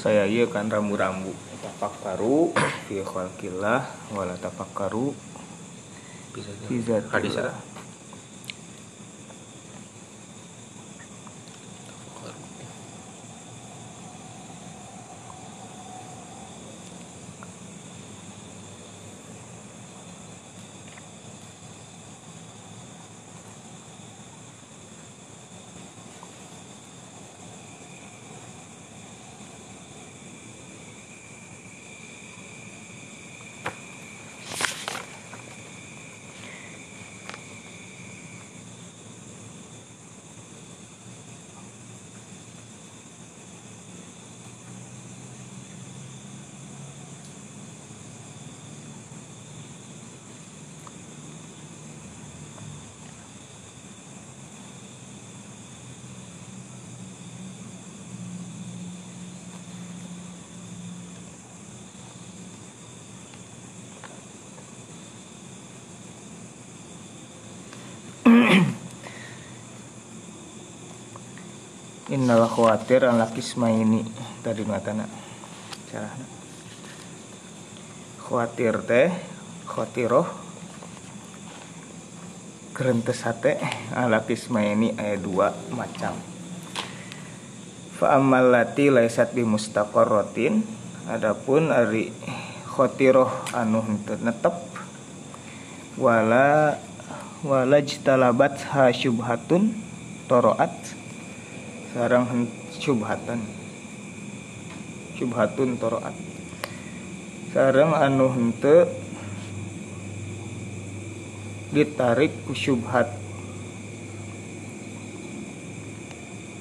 [0.09, 2.57] Saya iya kan rambu-rambu tafakkaru
[2.89, 5.13] fi khalqillah wala tafakkaru
[6.33, 7.13] bisa fi zatillah.
[7.13, 7.37] hadis
[72.19, 74.03] Innal khawatir an lakismaini
[74.43, 75.07] tadi matana
[75.87, 76.27] carana
[78.19, 79.15] khawatir teh
[79.63, 80.27] khatiroh
[82.75, 83.63] gerentes hate
[83.95, 86.19] ala kismaini aya dua macam.
[87.95, 90.67] Fa ammal lati laisat bi mustaqarratin.
[91.07, 92.11] Adapun ari
[92.67, 94.59] khatiroh anu netep.
[95.95, 96.75] Wala
[97.47, 97.79] wala
[98.75, 99.71] ha syubhatun
[100.27, 100.98] toroat
[101.93, 103.41] sarang syubhatan.
[105.19, 106.29] Syubhatun toroat
[107.53, 108.87] sarang anu hente
[111.73, 113.09] ditarik ku syubhat.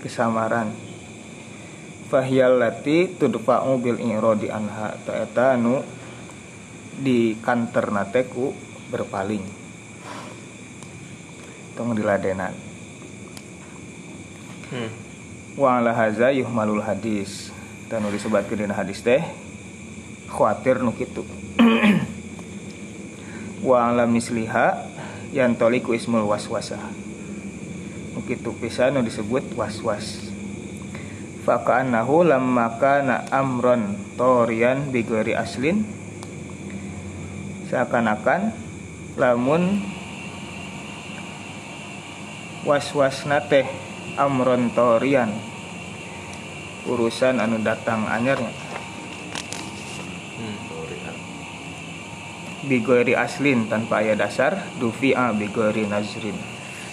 [0.01, 0.71] Kesamaran.
[2.07, 4.95] Fahyal lati tudfa'u bil irodi anha.
[5.03, 5.83] Ta eta anu
[6.97, 8.55] di kantor nateku
[8.87, 9.43] berpaling.
[11.75, 12.55] Tong diladenan.
[14.71, 15.06] Hmm.
[15.57, 17.49] Wa ala haza yuhmalul hadis.
[17.89, 19.25] Dan nu disebutkeun dina hadis teh
[20.29, 21.25] khawatir nu kitu.
[23.67, 24.85] Wa ala misliha
[25.33, 26.79] yang toliku ismul waswasah
[28.13, 30.29] nu kitu pisan nu disebut waswas.
[31.47, 35.87] Faka'annahu lamma kana amron torian bigori aslin
[37.71, 38.51] seakan-akan
[39.15, 39.79] lamun
[42.67, 43.86] waswasna teh
[44.17, 45.29] amron torian
[46.89, 48.49] urusan anu datang anyarnya.
[50.37, 50.57] Hmm.
[52.65, 56.35] bigori aslin tanpa aya dasar dufi'a bigori nazrin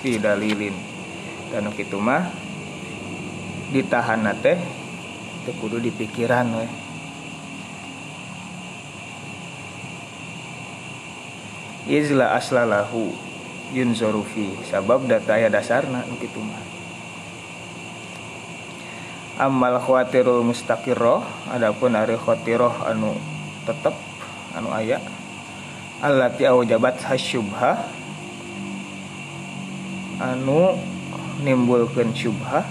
[0.04, 0.76] fi dalilin.
[1.48, 2.28] Dan kitu mah
[3.72, 4.58] ditahan teh
[5.48, 6.66] teu kudu di pikiran we.
[11.84, 13.12] Izla aslalahu
[13.76, 16.73] yunzoru fi sabab data aya dasarna nu kitu mah
[19.38, 23.18] amal khawatirul mustaqirroh adapun ari khawatirah anu
[23.66, 23.94] tetep
[24.54, 25.02] anu aya
[25.98, 27.90] allati aujabat hasyubha
[30.22, 30.78] anu
[31.42, 32.62] nimbulkeun syubhah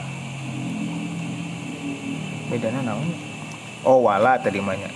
[2.53, 3.09] bedana naon?
[3.81, 4.87] Oh wala tadi mah nya.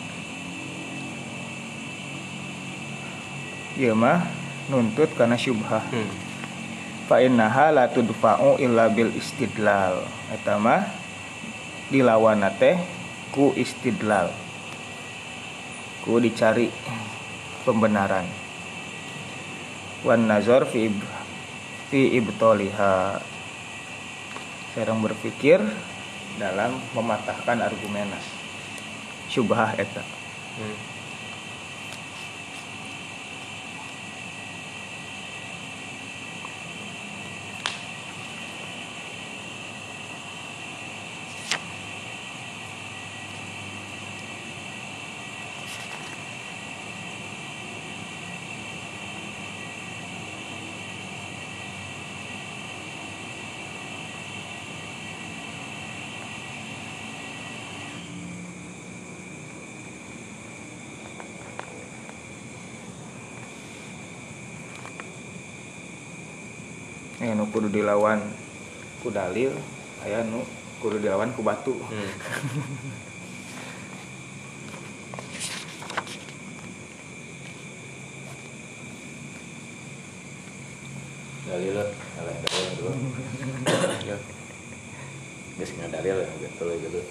[3.76, 4.30] Ieu mah
[4.70, 6.10] nuntut karena syubhah Hmm.
[7.10, 10.06] fa innaha la tudfa'u illa bil istidlal.
[10.30, 10.86] Eta mah
[11.88, 12.76] dilawan teh
[13.32, 14.32] ku istidlal.
[16.04, 16.72] Ku dicari
[17.68, 18.28] pembenaran.
[20.08, 21.12] Wan nazar fi ib-
[21.92, 23.20] fi ibtoliha
[24.72, 25.60] serang berpikir
[26.38, 28.20] dalam mematahkan argumena
[29.28, 30.06] syubhah eta.
[30.58, 30.98] Hmm.
[67.18, 68.22] eh nu kudu dilawan
[69.02, 69.50] ku dalil
[70.06, 70.46] aya nu
[70.78, 72.06] kudu dilawan ku batu Hmm.
[81.50, 81.82] dalil
[82.14, 82.94] kalau dalil dulu
[84.06, 84.18] Ya.
[85.58, 87.02] geus ngadalil gitu gitu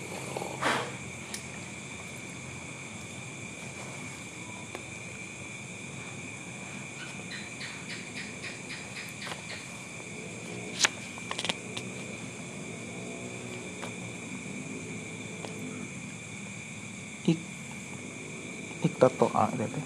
[18.96, 19.84] iktatoa teh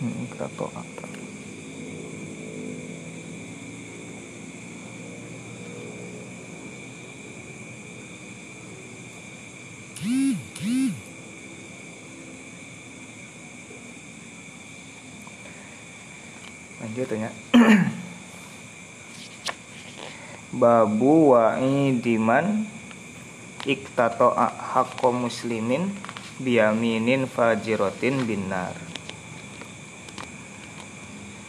[0.00, 0.82] hmm, iktatoa
[16.82, 17.30] lanjut ya
[20.62, 22.70] babu wa'idiman
[23.66, 24.46] iktato'a
[24.78, 25.90] hakko muslimin
[26.38, 28.70] biyaminin fajirotin binar.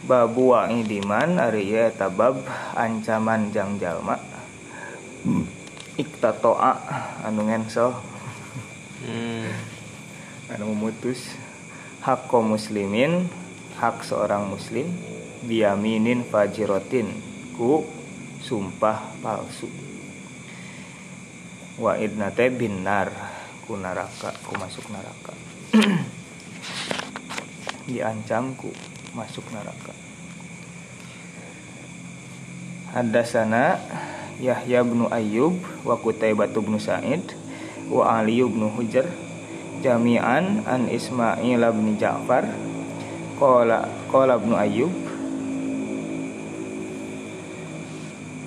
[0.02, 2.42] Babu wa'idiman ari ieu eta bab
[2.74, 4.18] ancaman jang jalma.
[5.94, 6.74] Iktato'a
[7.22, 7.94] anu ngensel.
[9.06, 9.46] Hmm.
[10.50, 11.38] anu memutus.
[12.02, 13.30] Hakko muslimin
[13.78, 14.90] hak seorang muslim
[15.46, 17.14] biyaminin fajirotin.
[17.54, 17.86] Ku
[18.44, 19.72] sumpah palsu.
[21.80, 23.08] Wa idnate binar
[23.64, 25.32] ku neraka ku masuk neraka.
[27.88, 28.68] Diancam ku
[29.16, 29.96] masuk neraka.
[32.92, 33.80] Hadasana
[34.38, 37.24] Yahya bin Ayyub wa Qutaibah bin Sa'id
[37.90, 39.08] wa Ali bin Hujr
[39.82, 42.44] jami'an an Ismail bin Ja'far.
[43.34, 45.03] Qala qala bin Ayyub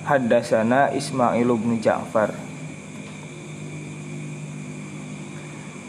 [0.08, 2.32] Haddasana Ismail bin Ja'far.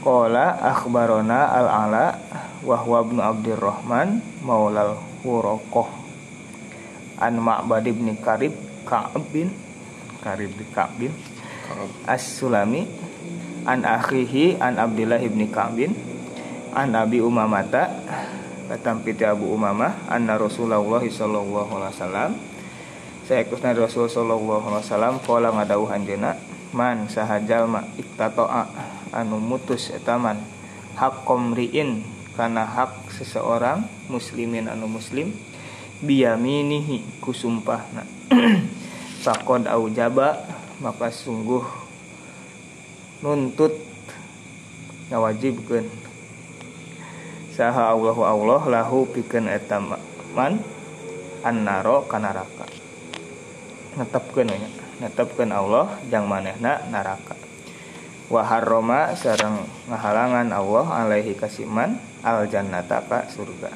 [0.04, 2.20] Qala akhbarona al-ala
[2.60, 5.88] wa huwa ibn Abdurrahman maulal Huraqah.
[7.24, 8.52] An Ma'bad bin Karib
[8.84, 9.56] Ka'ab bin
[10.20, 11.16] Karib bin Ka'ab bin
[11.64, 11.88] Ka'ab.
[12.04, 13.08] As-Sulami.
[13.68, 15.92] An akhihi an Abdullah ibn Ka'bin
[16.72, 17.92] an Abi Umamata
[18.72, 22.32] katampiti Abu Umamah anna Rasulullah sallallahu alaihi wasallam
[23.30, 26.34] saya kusna Rasul sallallahu alaihi wasallam qala ngadawuh anjeunna
[26.74, 28.66] man sahajal ma iktatoa
[29.14, 30.42] anu mutus etaman.
[30.98, 32.02] Hak komriin
[32.34, 35.30] kana hak seseorang muslimin anu muslim
[36.02, 38.02] biyaminihi kusumpahna.
[39.22, 40.50] Fakod aujaba
[40.82, 41.70] maka sungguh
[43.22, 43.78] nuntut
[45.14, 45.86] ngawajibkeun.
[47.54, 49.78] Saha Allahu Allah lahu pikeun eta
[50.34, 50.66] man
[51.46, 52.89] annaro kana neraka
[53.98, 54.70] netepkeun nya
[55.00, 57.34] netepkeun Allah jang manehna neraka.
[58.30, 63.74] Wa harrama sareng ngahalangan Allah alaihi kasiman al jannata ka surga.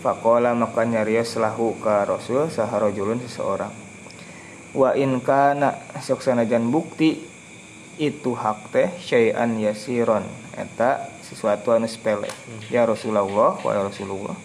[0.00, 3.70] Faqala maka nyarios lahu ka rasul saharajulun seseorang.
[4.72, 7.28] Wa in kana sok sanajan bukti
[8.00, 10.24] itu hak teh syai'an yasiron.
[10.56, 12.28] Eta sesuatu anu sepele.
[12.72, 14.36] Ya Rasulullah wa ya Rasulullah.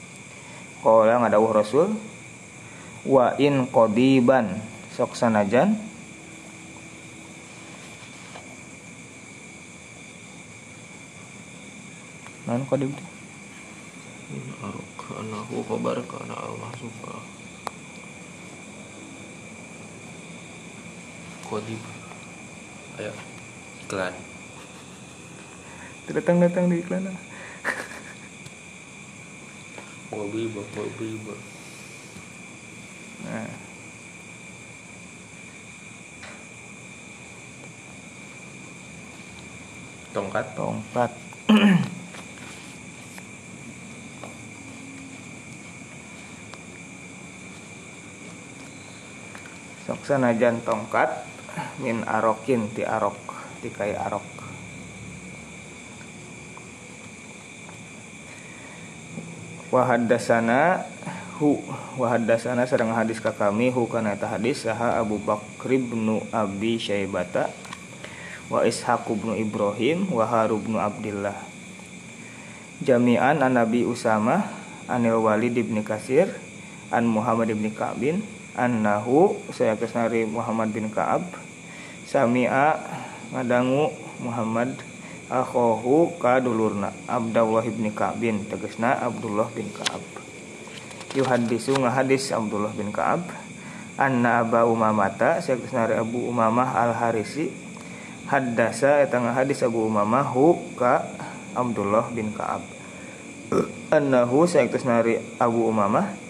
[0.83, 1.95] Qala ngadawuh Rasul
[3.07, 4.59] wa in qadiban
[4.91, 5.79] sok sanajan
[12.43, 12.91] non qadib?
[14.31, 17.15] In arok anahu khabar kana al mahsufa.
[21.47, 21.79] Kodib.
[22.99, 23.15] Ayo.
[23.87, 24.15] Iklan.
[26.11, 27.17] datang datang di iklan ah.
[30.11, 31.56] Wabiba, wabiba.
[33.27, 33.67] Nah.
[40.17, 40.47] Tongkat.
[40.57, 41.11] tongkat.
[49.85, 51.21] Sok sanajan tongkat
[51.79, 53.21] min arokin ti arok
[53.61, 54.25] ti kai arok.
[59.69, 60.81] Wahaddasana
[61.37, 61.61] hu
[62.01, 67.53] wahaddasana sareng hadis ka kami hu kana eta hadis saha Abu Bakr bin Abi Syaibata
[68.49, 71.37] wa Ishaq bin Ibrahim wa Harub bin Abdullah
[72.81, 74.49] jami'an an Nabi Usama
[74.89, 76.25] anil Walid bin Kasir
[76.89, 78.25] an Muhammad bin Ka'bin
[78.57, 81.21] annahu saya kesnari Muhammad bin Ka'ab
[82.09, 82.81] sami'a
[83.29, 83.93] ngadangu
[84.25, 84.73] Muhammad
[85.29, 90.26] akhohu kadulurna Abdullah bin Ka'bin tegesna Abdullah bin Ka'ab
[91.17, 93.25] yuhadisu ngahadis Abdullah bin Ka'ab
[93.97, 97.49] anna Aba Umamata kesnari Abu Umamah al Harisi
[98.29, 101.01] haddasa eta ngahadis Abu Umamah hu ka
[101.57, 102.61] Abdullah bin Ka'ab
[103.97, 106.27] annahu kesnari Abu Umamah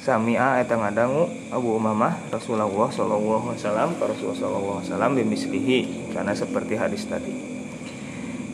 [0.00, 5.78] Sami'a eta ngadangu Abu Umamah Rasulullah sallallahu alaihi wasallam Rasulullah sallallahu alaihi wasallam bimislihi
[6.16, 7.36] karena seperti hadis tadi.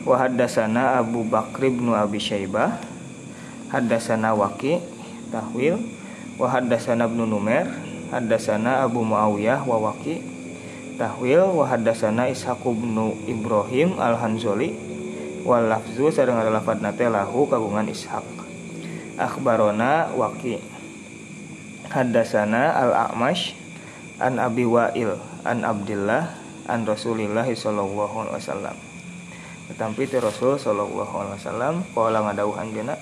[0.02, 2.82] Wa haddatsana Abu Bakr bin Abi Syaibah
[3.70, 4.95] haddatsana Waqi
[5.36, 5.76] tahwil
[6.40, 7.68] wa haddatsana Ibnu Numair
[8.08, 10.24] haddatsana Abu Muawiyah wa Waqi.
[10.96, 12.96] Tahwil wa haddatsana Ishaq bin
[13.28, 14.72] Ibrahim Al-Hanzali
[15.46, 18.26] wal lafzu sareng ada lafad nate lahu kagungan ishaq.
[19.14, 20.58] Akhbarona waki
[21.86, 23.54] hadasana al a'mash
[24.18, 25.14] an abi wa'il
[25.46, 26.34] an abdillah
[26.66, 28.76] an rasulillah sallallahu alaihi wasallam.
[29.70, 32.98] Tetapi Rasul sallallahu alaihi wasallam qala ngadawuh anjeunna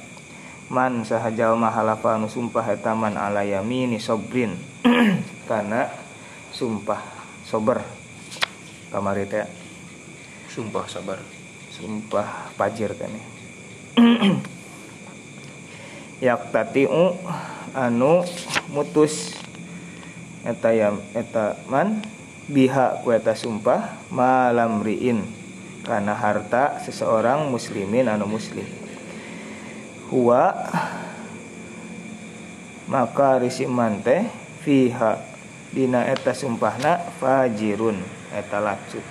[0.72, 4.56] man sahajal mahalafa anu sumpah eta man ala yamini sobrin.
[5.50, 5.92] Kana
[6.54, 7.00] sumpah
[7.44, 7.84] sober.
[8.88, 9.44] Kamari teh.
[10.48, 11.18] Sumpah sabar.
[11.74, 13.10] sumpah pajir kan
[16.22, 17.18] yak tatiu
[17.74, 18.22] anu
[18.70, 19.34] mutus.
[20.46, 22.06] Eta ya eta man
[22.46, 25.26] biha ku eta sumpah malam riin.
[25.82, 28.84] Karena harta seseorang muslimin anu muslim
[30.12, 30.52] huwa
[32.90, 34.28] maka risiman teh
[34.64, 35.20] fiha
[35.72, 38.00] dina eta sumpahna fajirun
[38.32, 39.05] eta lacut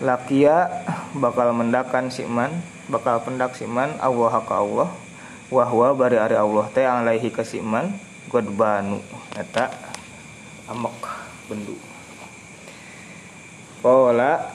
[0.00, 0.84] lakia
[1.16, 2.52] bakal mendakan si man
[2.92, 4.92] bakal pendak si man Allah ka Allah
[5.48, 7.96] wahwa bari ari Allah teh alaihi ka si man
[8.28, 9.00] godbanu
[9.38, 9.72] eta
[10.66, 10.98] amok
[11.46, 11.78] bendu.
[13.80, 14.50] Qala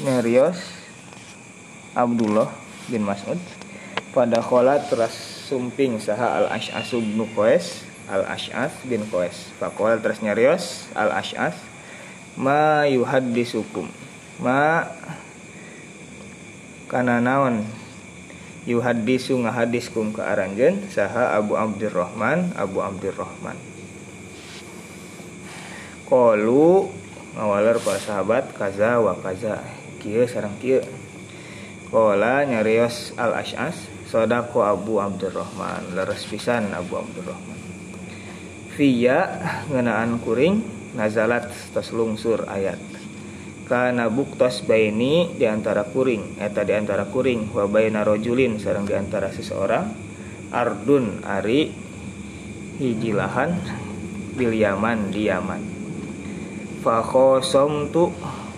[0.00, 0.77] Nerios
[1.98, 2.46] Abdullah
[2.86, 3.42] bin Mas'ud.
[4.14, 5.12] Pada kola teras
[5.50, 9.50] sumping saha al ash'as bin Qais al ash'as bin Qais.
[9.58, 11.58] Pakola teras nyarios al ash'as
[12.38, 13.90] ma yuhaddisukum.
[14.38, 14.86] Ma
[16.86, 17.66] kana naon?
[18.68, 23.56] Yuhaddisu ngahadiskum ke aranjeun saha Abu Abdurrahman Abu Abdurrahman
[26.04, 26.92] Qalu
[27.32, 29.64] ngawaler para sahabat kaza wa kaza.
[30.04, 30.84] Kieu sareng kieu
[31.88, 35.96] Qala nyarios al ash'as sodako Abu Abdurrahman.
[35.96, 37.56] Leres pisan Abu Abdurrahman.
[38.76, 39.40] Fiya
[39.72, 40.60] ngenaan kuring
[40.92, 42.76] nazalat tos lungsur ayat.
[43.64, 48.92] Kana buktos baini di antara kuring eta di antara kuring wa baina rajulin sareng di
[48.92, 49.88] antara seseorang
[50.52, 51.72] ardun ari
[52.80, 53.56] hiji lahan
[54.36, 55.62] bil Yaman di Yaman.
[56.84, 58.04] Tu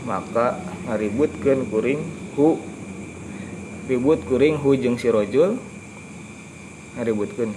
[0.06, 0.46] maka
[0.86, 2.00] ngaributkeun kuring
[2.38, 2.69] hu
[3.90, 5.58] ribut kuring hu jeung si rajul
[6.94, 7.50] ngaributkeun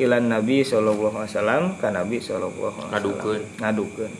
[0.00, 4.12] ilan nabi sallallahu alaihi wasallam ka nabi sallallahu alaihi wasallam ngadukeun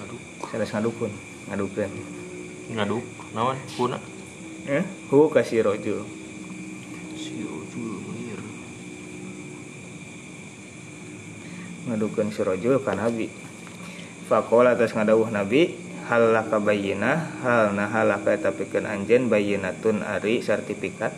[0.00, 0.20] Ngaduk.
[0.48, 1.12] sanes ngadukun
[1.52, 1.90] ngadukeun
[2.70, 3.02] Ngaduk.
[3.34, 3.58] Naon?
[3.76, 3.98] Kuna.
[4.70, 6.00] eh hu ka si rajul
[7.18, 8.40] Si ujul menir.
[11.90, 13.26] ngadukeun si rajul ka nabi
[14.30, 15.74] faqala atas ngadawuh nabi
[16.10, 21.14] hal laka bayyinah hal nah halaka eta pikeun anjeun bayyinatun ari sertifikat.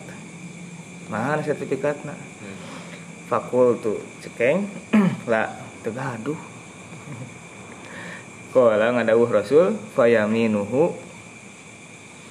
[1.09, 2.13] Mana sertifikatna.
[2.13, 2.57] Hmm.
[3.25, 4.69] fakul tuh cekeng
[5.31, 5.49] lah
[5.81, 6.37] tegaduh.
[8.53, 10.93] Kala ngadawuh Rasul fayaminuhu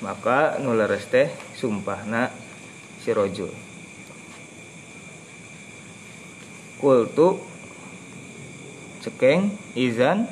[0.06, 2.30] maka nuleres teh sumpahna
[3.02, 3.50] si rojul.
[6.78, 7.42] Kultu
[9.02, 10.30] cekeng izan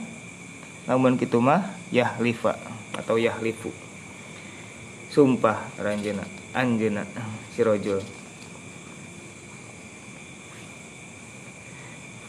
[0.87, 2.57] namun kitu mah yahlifa
[2.97, 3.70] atau yahlifu.
[5.11, 6.22] Sumpah ranjena
[6.55, 7.03] anjena
[7.51, 7.99] si rojul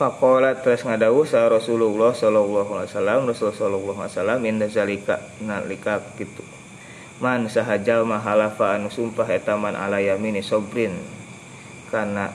[0.01, 6.01] Fakola terus ngadawuh sa Rasulullah sallallahu alaihi wasallam Rasul sallallahu alaihi wasallam inda zalika nalika
[6.18, 6.41] kitu
[7.22, 10.97] man sahajal mahalafa anu sumpah eta man ala yamini sobrin
[11.93, 12.34] kana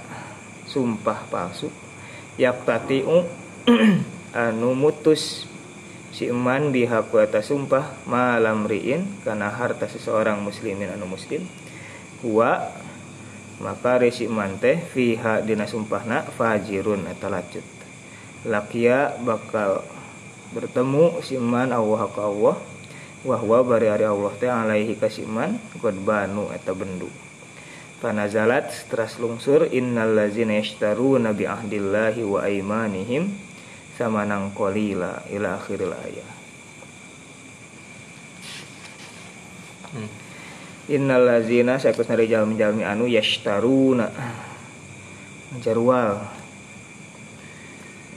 [0.70, 1.72] sumpah palsu.
[2.39, 3.27] Yaktatiu
[4.47, 5.51] anu mutus
[6.17, 11.45] si eman bihaku eta sumpah malam riin kana harta seseorang muslimin anu muslim
[12.25, 12.73] huwa
[13.61, 17.64] maka resi mante fiha dina sumpahna fajirun eta lacut.
[18.49, 19.85] Lakia bakal
[20.57, 22.57] bertemu siman Allah ka Allah
[23.21, 25.61] wahwa bari ari Allah teh alaihi ka siman
[26.01, 27.12] banu eta bendu.
[28.01, 33.46] Panazalat teras lungsur innal ladzina yashtaruna bi ahdillahi wa aimanihim
[33.97, 36.37] samanang qalila ila akhiril ayat
[39.97, 40.11] Hmm.
[40.93, 44.11] Innal lazina sakus nari jalmi-jalmi anu yashtaruna.
[45.63, 46.21] Jarwal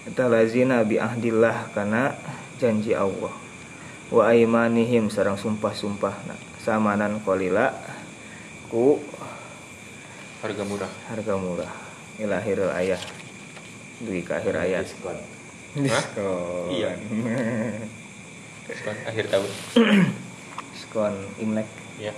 [0.10, 2.18] Eta lazina bi ahdillah kana
[2.58, 3.32] janji Allah.
[4.10, 6.34] Wa aimanihim sarang sumpah-sumpahna
[6.66, 7.70] samanan qalila
[8.68, 8.98] ku
[10.42, 10.92] Harga murah.
[11.08, 11.74] harga murah.
[12.18, 13.02] Ila akhiril ayat
[14.02, 14.88] duwi akhir ayat
[15.78, 16.65] Diskon.
[16.74, 16.97] Iya.
[18.65, 19.51] Diskon akhir tahun.
[20.74, 21.70] diskon imlek
[22.01, 22.15] Ya.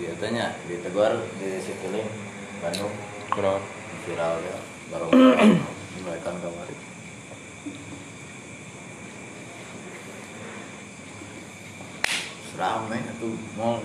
[0.00, 2.08] Biasanya ditegur di Citylink
[2.64, 2.94] Bandung
[3.28, 3.60] Kurang.
[4.00, 4.56] viral ya
[4.90, 5.06] baru
[6.00, 6.78] mulaikan kemarin
[12.60, 13.80] rame itu mall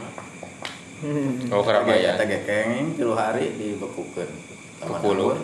[1.52, 2.18] Oh keramaian.
[2.18, 4.32] Eta gekeng tilu hari dibekukeun.
[4.80, 5.36] Taman Kepuluh.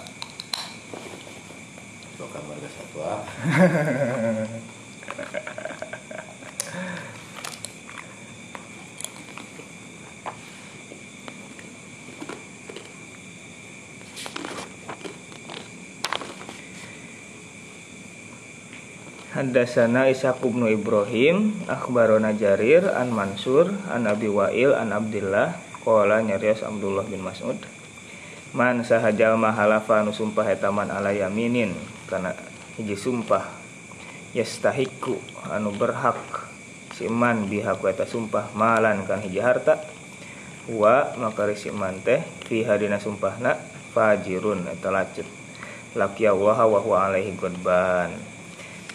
[2.17, 3.09] Suaka Marga Satwa.
[19.39, 26.59] Hadasana Ishaq bin Ibrahim Akhbarona Jarir An Mansur An Abi Wa'il An Abdillah Qala nyarios
[26.59, 27.55] Abdullah bin Mas'ud
[28.51, 31.71] Man sahajal mahalafa nu sumpah etaman ala yaminin
[32.11, 32.35] Karena
[32.75, 33.47] hiji sumpah
[34.35, 35.15] Yastahiku
[35.47, 36.19] anu berhak
[36.91, 39.79] Si man bihaku eta sumpah Malan kan hiji harta
[40.67, 43.55] Wa makari si man teh Fi hadina sumpahna
[43.95, 45.23] Fajirun eta lacut
[45.95, 48.38] Laki Allah wa huwa alaihi godban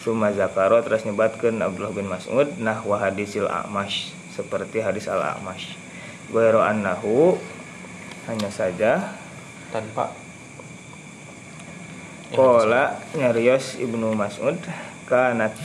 [0.05, 5.73] Suma Zakaro terus nyebatkan Abdullah bin Mas'ud nah hadisil A'mash seperti hadis al A'mash.
[6.29, 7.41] Ghairu annahu
[8.29, 9.17] hanya saja
[9.73, 10.13] tanpa
[12.37, 14.61] Kola nyarios Ibnu Mas'ud
[15.09, 15.57] kanat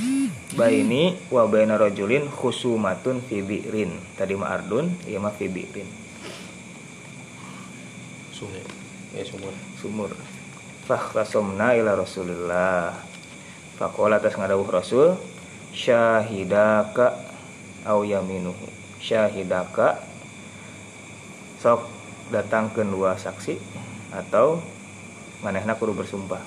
[0.56, 3.92] baini wa baina rajulin khusumatun fi bi'rin.
[4.16, 5.88] Tadi mah ardun, ieu mah fi bi'rin.
[8.40, 8.64] sungai
[9.12, 10.10] ya sumur Sumur.
[10.88, 13.09] Fakhtasomna ila Rasulillah.
[13.80, 15.16] Faqala atas ngadawuh Rasul
[15.72, 17.16] syahidaka
[17.88, 18.68] au yaminuhu.
[19.00, 20.04] Syahidaka
[21.64, 21.88] sok
[22.28, 23.56] datang dua saksi
[24.12, 24.60] atau
[25.40, 26.44] manehna kudu bersumpah.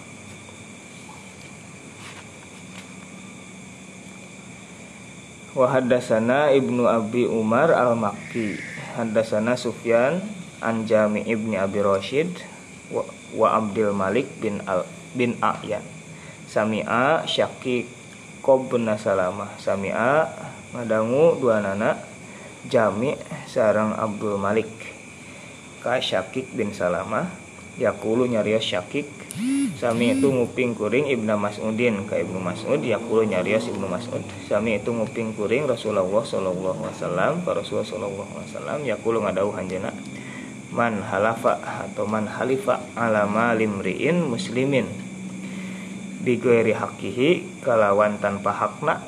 [5.57, 8.61] Wa haddatsana Ibnu Abi Umar Al-Makki.
[8.93, 10.21] Haddatsana Sufyan
[10.61, 12.29] an Jami ibni Abi Rashid
[12.93, 13.01] wa,
[13.33, 14.85] wa Abdul Malik bin Al
[15.17, 15.92] bin A'yan.
[16.53, 17.89] Sami'a Syakik
[18.45, 19.57] bin Salamah.
[19.57, 20.29] Sami'a
[20.77, 21.97] ngadangu dua nana.
[22.69, 23.17] Jami
[23.49, 24.69] sarang Abdul Malik.
[25.81, 27.25] Ka Syakik bin Salamah.
[27.81, 29.09] Yakulu nyarios Syakik
[29.81, 32.05] Sami itu nguping kuring Ibnu Mas'udin.
[32.05, 34.21] Ka Ibnu Mas'ud Yakulu nyarios Ibnu Mas'ud.
[34.45, 37.33] Sami itu nguping kuring Rasulullah sallallahu alaihi wasallam.
[37.41, 39.89] Ka Rasulullah sallallahu alaihi wasallam Yakulu ngadauh hanjeuna
[40.69, 45.12] Man halafa atau man halifa ala malimriin muslimin
[46.23, 49.03] Bigoiri hakihi kalawan tanpa hakna.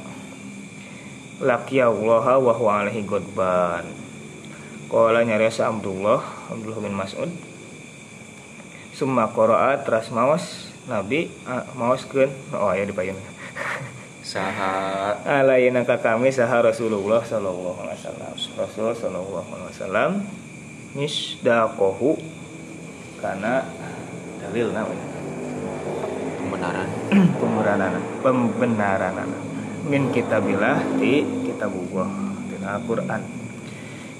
[1.39, 3.83] Laki Allah wa huwa alaihi godban
[4.87, 7.31] Kala nyarios Abdullah Abdullah bin Mas'ud.
[8.95, 13.17] Summa qara'a teras maos Nabi ah, maoskeun oh ya dipayun.
[14.23, 15.15] Saha.
[15.23, 18.33] Alayna ka kami saha Rasulullah sallallahu alaihi wasallam.
[18.57, 20.11] Rasul sallallahu alaihi wasallam
[20.95, 22.15] misdaqahu
[23.19, 23.67] kana
[24.39, 25.14] dalil namanya
[26.65, 26.89] pembenaran.
[27.41, 28.01] Pembenaran.
[28.21, 29.29] Pembenaran.
[29.85, 32.09] Min kitabillah di kitabullah
[32.49, 33.21] di Al-Qur'an.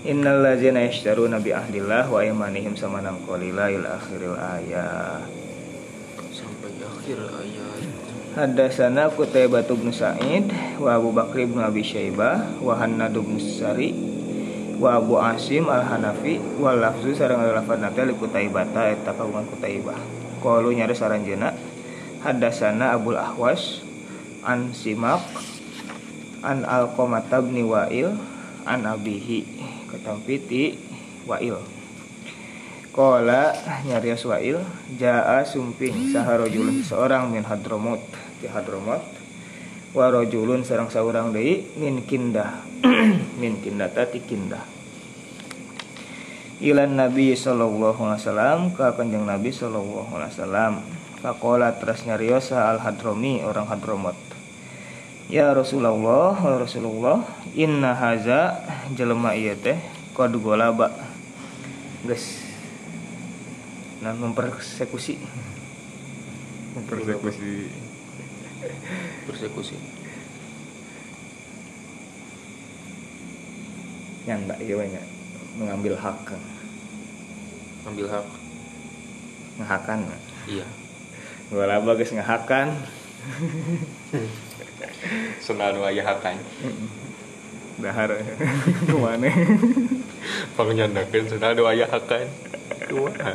[0.05, 5.25] Innal ladzina yashtaruna bi ahdillah wa imanihim samanan qalila ila akhiril ayat
[6.29, 7.81] sampai akhir ayat
[8.37, 10.45] Hadasana Qutaibah bin Sa'id
[10.77, 13.97] wa Abu Bakr bin Abi Syaibah wa Hannad bin Sari
[14.77, 19.97] wa Abu Asim Al-Hanafi wa lafzu sareng lafaz nate li Qutaibah ta eta kagungan Qutaibah.
[20.37, 21.49] Qalu nyari saranjeuna
[22.25, 23.85] Hadasana Abul Ahwas
[24.41, 25.21] an Simak
[26.41, 28.17] an Alqamah bin Wa'il
[28.65, 29.45] an Abihi.
[29.85, 30.73] Katampiti
[31.29, 31.53] Wa'il.
[32.89, 33.53] Kola
[33.85, 34.57] nyarios Wa'il
[34.97, 38.01] Ja'a sumping saharojulun seorang min hadromot.
[38.41, 39.05] Di hadromot
[39.93, 42.65] Wa rojulun sarang saurang deui min kindah.
[43.39, 44.65] Min kindah tati kindah.
[46.57, 50.73] Ilan Nabi sallallahu alaihi wasallam ka kanjeng Nabi sallallahu alaihi wasallam
[51.25, 54.13] Fakola teras nyarios al hadromi orang hadromot
[55.25, 57.25] Ya Rasulullah, ya Rasulullah,
[57.57, 58.61] inna haza
[58.93, 59.73] jelema ieu teh
[60.13, 60.93] qad golaba.
[62.05, 62.45] Geus
[64.05, 65.17] nah mempersekusi.
[66.85, 67.73] persekusi
[69.25, 69.75] persekusi
[74.29, 75.01] Nyanda ieu we nya
[75.57, 76.37] mengambil hak.
[77.89, 78.27] ambil hak
[79.57, 80.05] Ngahakan.
[80.45, 80.84] iya
[81.53, 82.73] Golaba geus ngahakan.
[85.43, 86.37] senal nu aya hakan
[87.77, 88.15] Dahar.
[88.87, 89.29] Ke mana?
[90.57, 92.25] pangnyandakeun senal nu aya hakan
[92.89, 93.33] kumaha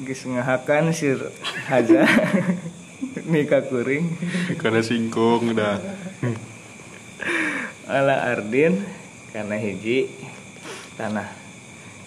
[0.00, 1.20] Geus ngahakan sir
[1.68, 2.08] haja
[3.30, 4.16] nikah kuring.
[4.56, 5.76] Karena singkong dah.
[7.84, 8.80] Ala ardin
[9.30, 10.08] karena hiji
[11.00, 11.28] tanah.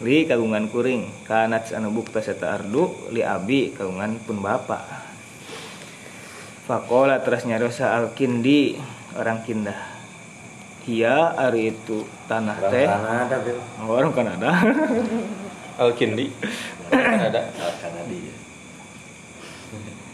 [0.05, 4.81] Li kagungan kuring kanat anu bukta serta ardu li abi kagungan pun bapak
[6.63, 8.77] Fakola terus nyarosa al kindi
[9.17, 9.93] orang kindah
[10.83, 12.83] Iya hari itu tanah teh.
[12.83, 13.55] Kanada bil.
[13.87, 14.51] Oh, orang Kanada.
[15.81, 16.27] Al-Kindi
[16.91, 18.19] kan ada Al Kanadi.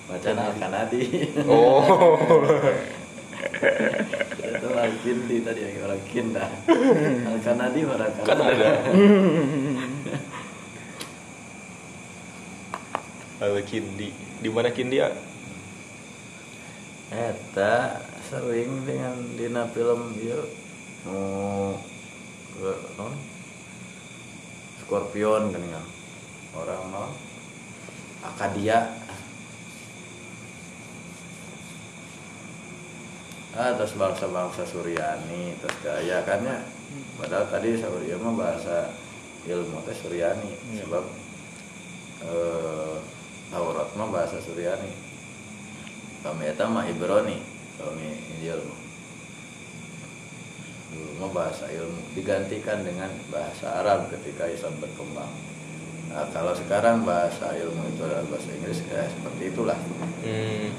[0.05, 1.01] Bacaan Al Kanadi.
[1.49, 2.13] Oh
[4.79, 6.45] Al Kindi tadi yang orang Kinda.
[7.29, 8.69] Al Kanadi orang kan Kanada.
[8.87, 9.07] Ada
[13.39, 14.11] Al-Kindi
[14.43, 15.07] di mana Kindi ya
[17.09, 20.43] Eta sering dengan dina film ieu
[21.07, 21.73] nu
[22.53, 23.15] ke non?
[24.83, 25.85] Scorpion kan kan
[26.53, 27.11] orang non?
[28.21, 28.91] Akadia
[33.57, 36.59] ah terus bangsa-bangsa Suryani terus kaya kan ya.
[37.17, 38.93] Padahal tadi Surya mah bahasa
[39.49, 40.51] ilmu teh Suryani.
[40.83, 41.05] Sebab
[42.29, 42.95] eh,
[43.49, 44.93] Taurat mah bahasa Suryani.
[46.19, 47.39] Kami eta mah Ibrani
[47.79, 48.79] kami Injil mah
[50.89, 52.01] dulu mah bahasa ilmu.
[52.17, 55.31] Digantikan dengan bahasa Arab ketika Islam berkembang.
[56.09, 58.81] Nah kalau sekarang bahasa ilmu itu adalah bahasa Inggris.
[58.89, 59.77] Ya seperti itulah.
[60.25, 60.73] Hmm.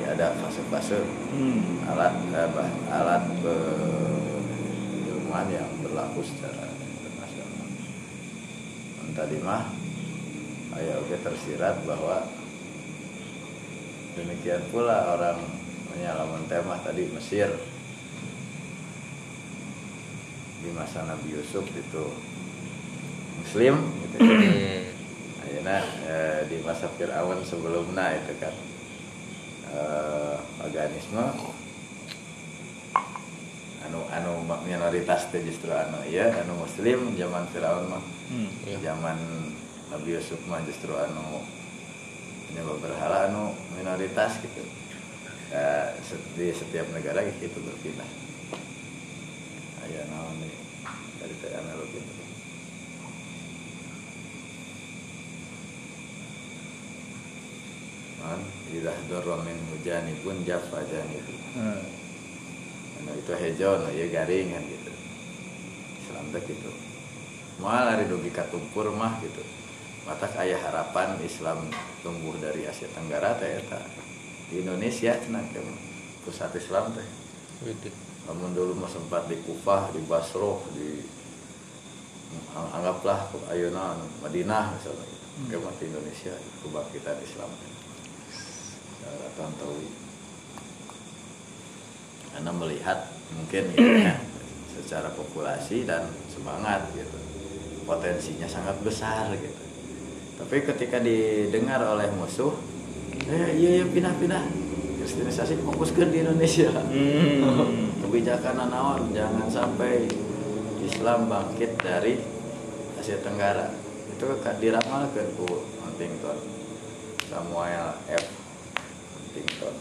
[0.00, 1.84] Ya ada fase-fase hmm.
[1.92, 2.48] alat eh,
[2.88, 3.24] alat
[5.04, 7.68] ilmuwan yang berlaku secara internasional
[9.02, 9.68] Dan tadi mah
[10.80, 12.24] ayah oke tersirat bahwa
[14.16, 15.40] demikian pula orang
[15.92, 17.52] menyalaman tema tadi Mesir
[20.62, 22.04] di masa Nabi Yusuf itu
[23.42, 23.74] Muslim
[24.06, 24.16] gitu.
[24.22, 25.42] Hmm.
[25.42, 28.54] Ayeuna eh, di masa Fir'aun sebelumnya itu kan
[29.72, 31.24] eh, paganisme
[33.82, 38.48] anu anu minoritas teh justru anu iya anu muslim zaman Firaun mah Hmm.
[38.64, 38.80] Iya.
[38.80, 39.18] zaman
[39.92, 41.44] Nabi Yusuf mah justru anu
[42.50, 44.64] nyembah berhala anu minoritas gitu
[45.52, 48.08] Ya, se- di setiap negara gitu berpindah
[49.84, 50.54] aya naon nih
[51.20, 52.00] dari teh analogi
[58.22, 58.40] Man,
[59.02, 61.84] idah dorro min hujani pun jaffa janibu Hmm.
[63.02, 64.88] Anu itu hejo, no ya garing kan gitu.
[66.00, 66.70] Islam teh gitu.
[67.60, 69.44] Mal ari dugi katumpur mah gitu.
[70.08, 71.68] Mata aya harapan Islam
[72.00, 73.84] tumbuh dari Asia Tenggara teh eta.
[74.48, 75.44] Di Indonesia cenah
[76.24, 77.04] pusat Islam teh.
[77.68, 77.92] Widih.
[78.32, 81.04] Namun dulu mah sempat di Kufah, di Basroh, di
[82.56, 85.26] ang- anggaplah ayeuna anu Madinah misalnya gitu.
[85.52, 86.32] Kemat di Indonesia
[86.64, 87.50] kebangkitan Islam
[89.32, 89.88] Tantowi
[92.32, 92.98] karena melihat
[93.36, 94.16] mungkin ya,
[94.80, 97.18] secara populasi dan semangat gitu.
[97.84, 99.62] Potensinya sangat besar gitu.
[100.40, 102.56] Tapi ketika didengar oleh musuh
[103.28, 104.42] eh iya iya pindah-pindah.
[105.02, 106.70] Kristenisasi fokuskan di Indonesia.
[106.72, 107.90] Hmm.
[108.02, 110.08] kebijakan naon jangan sampai
[110.82, 112.16] Islam bangkit dari
[112.96, 113.70] Asia Tenggara.
[114.08, 115.46] Itu ka- diramalkan ku
[115.84, 116.38] Huntington.
[117.28, 118.41] Samuel F
[119.32, 119.74] Huntington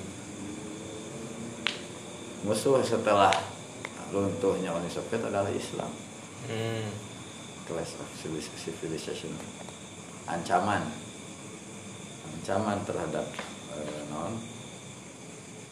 [2.41, 3.29] musuh setelah
[4.09, 5.91] runtuhnya Uni Soviet adalah Islam.
[6.49, 6.89] Hmm.
[7.69, 9.29] clash of civil- civilization.
[10.25, 10.81] Ancaman.
[12.33, 13.29] Ancaman terhadap
[13.77, 14.33] eh, non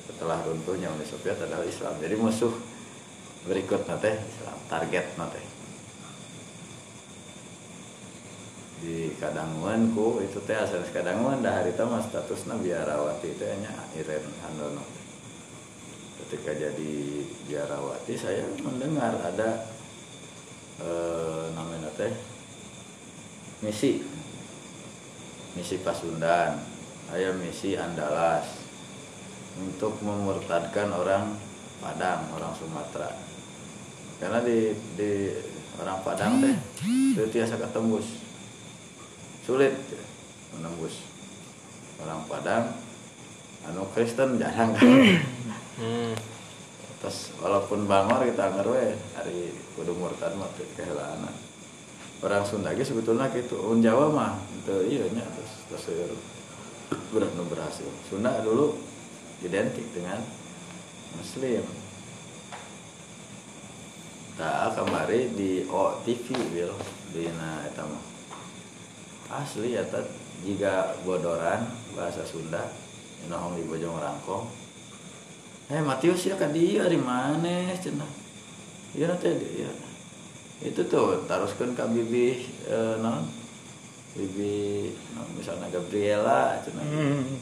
[0.05, 1.97] setelah runtuhnya Uni Soviet adalah Islam.
[1.97, 2.53] Jadi musuh
[3.49, 5.41] berikut nate Islam target nate
[8.79, 14.23] di kadanguan ku itu teh asal kadanguan dah hari mah statusna biarawati teh nya Iren
[14.39, 14.83] Handono.
[16.23, 16.95] Ketika jadi
[17.51, 19.67] biarawati saya mendengar ada
[20.79, 22.11] eh, namanya teh
[23.59, 23.99] misi.
[25.59, 26.55] Misi Pasundan.
[27.11, 28.47] Saya misi Andalas.
[29.59, 31.35] Untuk memurtadkan orang
[31.83, 33.11] Padang orang Sumatera.
[34.23, 35.35] Karena di di
[35.83, 36.55] orang Padang teh
[37.19, 38.18] itu biasa ketembus
[39.49, 40.03] sulit ya,
[40.53, 41.01] menembus
[42.05, 42.65] orang Padang.
[43.65, 44.87] Anu Kristen jarang kan?
[45.79, 46.13] Hmm.
[46.99, 51.31] terus walaupun bangor kita ngerwe hari kudu murtad mah teu keheulaanan
[52.19, 56.19] orang Sunda ge sebetulnya gitu orang Jawa mah itu iya nya terus terus
[57.15, 57.87] berat nu berhasil.
[58.09, 58.75] Sunda dulu
[59.45, 60.19] identik dengan
[61.17, 61.63] Muslim.
[64.39, 66.71] Tak kemari di OTV bil
[67.11, 68.18] di na eta mah
[69.29, 70.01] asli eta
[70.43, 72.65] jika bodoran bahasa Sunda
[73.29, 74.45] nohong di Bojong Rangkong
[75.69, 78.09] Eh Matius ya kan dia di mana cenah.
[78.97, 79.69] Iya nanti dia.
[80.59, 83.23] itu tuh teruskan ke bibi eh, non
[84.11, 86.83] bibi non, misalnya Gabriela cenah.
[86.83, 87.37] Hmm.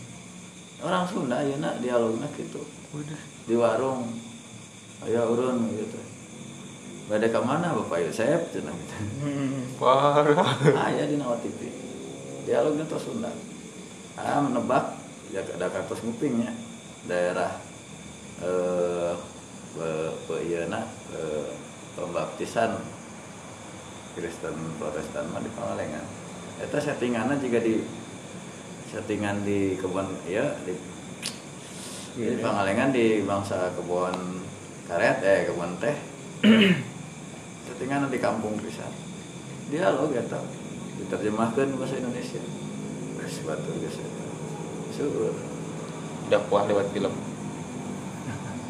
[0.85, 2.61] orang Sunda ya nak dialognya gitu
[3.49, 4.05] di warung
[5.01, 5.97] ayo urun gitu
[7.07, 8.95] Bada ke mana Bapak Yosep cenah gitu.
[9.23, 9.63] Hmm.
[9.79, 10.43] Parah.
[10.75, 11.71] Ah ya di Nawa TV.
[12.43, 13.31] Dialognya tuh Sunda.
[14.19, 14.99] Ah menebak
[15.31, 16.51] ya ada katos ngupingnya
[17.07, 17.51] daerah
[18.43, 19.15] eh
[20.43, 20.83] ieu na,
[21.15, 21.47] eh,
[21.95, 22.75] pembaptisan
[24.17, 26.03] Kristen Protestan mah di Pangalengan.
[26.59, 27.87] Eta settinganna juga di
[28.91, 30.75] settingan di kebun ya di
[32.19, 34.43] di Pangalengan di bangsa kebun
[34.91, 35.95] karet eh kebun teh
[37.77, 38.89] settingan di kampung pisan
[39.69, 40.41] dialog eta
[40.97, 42.41] diterjemahkan bahasa Indonesia
[43.21, 44.25] geus batur geus eta
[44.89, 45.37] syukur
[46.27, 47.13] Dakwah lewat film.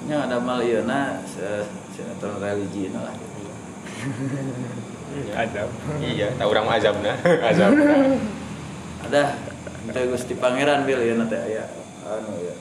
[0.05, 3.49] nya ada mal ieu na se- sinetron religi lah gitu.
[5.33, 5.71] Adab.
[5.97, 7.17] Iya, tahu orang mah azabna.
[7.41, 8.13] azabna.
[9.09, 9.23] ada
[9.89, 11.65] teh Gusti Pangeran bil ieu na teh aya
[12.05, 12.53] anu ya.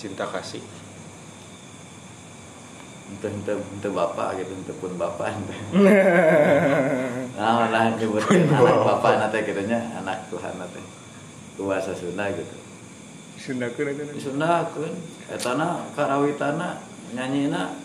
[0.00, 0.62] Cinta kasih.
[3.12, 5.36] Ente ente ente bapak gitu ente pun bapak.
[5.36, 5.54] Ente
[7.38, 9.12] nah lah nyebutin anak bapak.
[9.20, 10.80] nate gitu nya anak Tuhan nate
[11.60, 12.56] kuasa Sunda gitu.
[13.36, 14.12] Sundakeun eta.
[14.16, 14.92] disundakeun
[15.28, 16.80] etana karawitana
[17.12, 17.76] nyanyina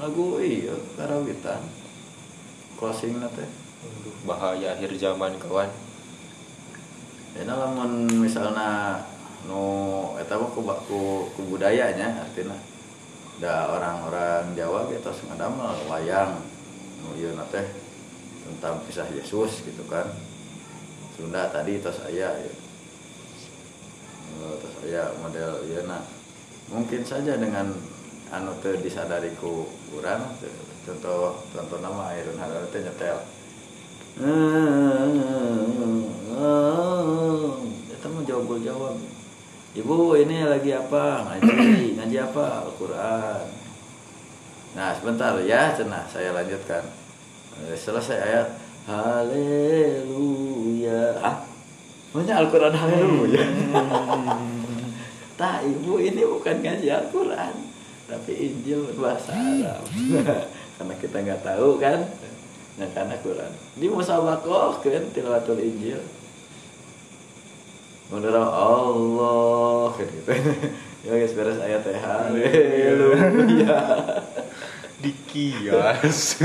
[0.00, 1.60] lagu iya karawitan.
[2.80, 5.68] Closing Aduh, bahaya akhir zaman kawan.
[7.36, 9.00] Enak lamun misalnya
[9.48, 10.98] nu eta mah ku, ku,
[11.32, 12.56] ku budayanya artinya
[13.40, 16.44] da orang-orang Jawa kita ngadamel wayang
[17.00, 17.64] nu ieu na teh
[18.44, 20.04] tentang kisah Yesus gitu kan
[21.16, 22.52] Sunda tadi tos aya ya.
[24.36, 26.04] Eh, tos aya model ieu na
[26.68, 27.72] mungkin saja dengan
[28.28, 29.64] anu teu disadari ku
[29.96, 30.36] urang
[30.84, 33.18] contoh contoh nama Airun Halal teh nyetel
[37.90, 39.19] Itu mau jawab jawab.
[39.70, 41.30] Ibu ini lagi apa?
[41.30, 42.66] Ngaji, ngaji apa?
[42.66, 43.46] Al-Quran.
[44.74, 46.82] Nah sebentar ya, cenah saya lanjutkan.
[47.70, 48.50] Eh, Selesai ayat
[48.90, 50.02] Haleluya.
[51.22, 51.46] Ah,
[52.10, 53.46] banyak Al-Quran Haleluya.
[55.40, 57.54] Tak ibu ini bukan ngaji Al-Quran,
[58.04, 59.88] tapi Injil bahasa Arab.
[60.76, 61.96] Karena kita nggak tahu kan,
[62.76, 63.48] nah karena Quran.
[63.72, 65.96] Di musabakoh kan tilawatul Injil.
[68.10, 70.30] Menurut Allah gitu.
[71.00, 73.78] Ya guys beres ayat teh Haleluya.
[75.02, 76.42] Dikias.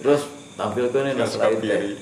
[0.00, 0.22] Terus
[0.54, 1.66] tampilkan ini slide teh.
[1.66, 1.92] kiri.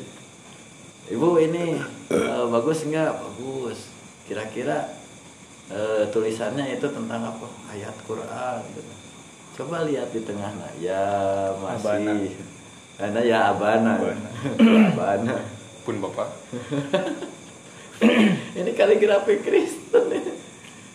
[1.17, 1.81] Ibu ini
[2.12, 3.11] eh, bagus nggak?
[3.11, 3.91] Bagus.
[4.29, 4.85] Kira-kira
[5.73, 7.49] eh, tulisannya itu tentang apa?
[7.73, 8.61] Ayat Quran.
[8.77, 8.93] Gitu.
[9.57, 10.73] Coba lihat di tengah nah.
[10.77, 11.03] Ya
[11.57, 12.12] Abana.
[12.21, 12.37] masih.
[13.01, 13.97] Karena ya abana.
[13.97, 14.29] Abana.
[14.93, 15.35] abana.
[15.89, 16.29] Pun bapak.
[18.59, 20.33] ini kaligrafi Kristen ini.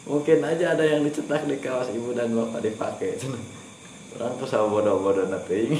[0.05, 3.21] Mungkin aja ada yang dicetak di kaos ibu dan bapak dipakai.
[4.17, 5.71] Orang tuh sama bodoh-bodoh nating.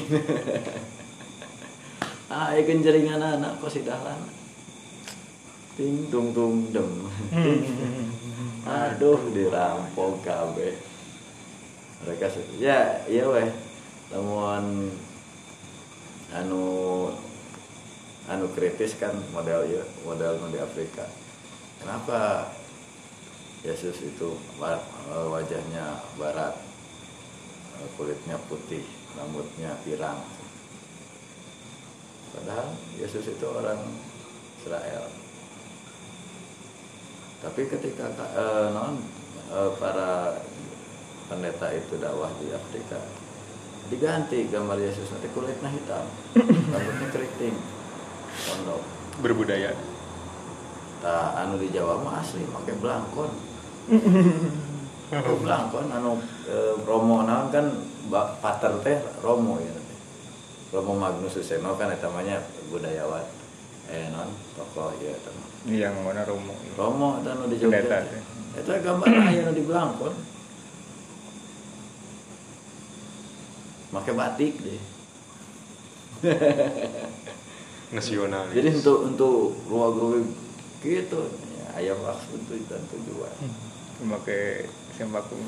[2.32, 4.16] ah, ikan jaringan anak kok si dahlan.
[5.76, 7.12] Ting tung tung dem.
[8.62, 10.80] Aduh, dirampok kabeh.
[12.08, 13.52] Mereka ya, iya weh.
[14.16, 14.96] Namun
[16.32, 16.64] anu
[18.32, 21.04] anu kritis kan model ya model di Afrika.
[21.84, 22.48] Kenapa?
[23.62, 26.56] Yesus itu eh, wajahnya barat
[27.78, 28.82] eh, kulitnya putih
[29.14, 30.18] rambutnya pirang.
[32.32, 33.84] Padahal Yesus itu orang
[34.64, 35.06] Israel.
[37.42, 38.98] Tapi ketika ka- eh, non
[39.52, 40.42] eh, para
[41.30, 43.00] pendeta itu dakwah di Afrika
[43.92, 46.08] diganti gambar Yesus nanti kulitnya hitam
[46.72, 47.56] rambutnya keriting
[48.48, 48.82] pondok
[49.22, 49.76] Berbudaya.
[51.02, 53.32] Tah anu di Jawa mah asli pakai belangkon.
[55.10, 56.56] Pakai belangkon anu e,
[56.86, 57.66] Romo naon kan
[58.42, 59.98] pater teh Romo ya teh.
[60.74, 63.26] Romo Magnus Suseno kan namanya budayawan.
[63.92, 65.50] Eh non tokoh ya eta mah.
[65.70, 66.54] Yang mana Romo?
[66.78, 68.02] Romo eta anu di Jogja.
[68.58, 70.14] Eta gambar aya anu di belangkon.
[73.92, 74.82] Make batik deh.
[77.92, 78.56] Nasionalis.
[78.56, 79.36] Jadi untuk untuk
[79.68, 80.24] ruang
[80.82, 83.36] gitu ya, ayam maksud itu dan tujuan.
[84.02, 84.66] Memakai
[84.98, 85.36] sembako.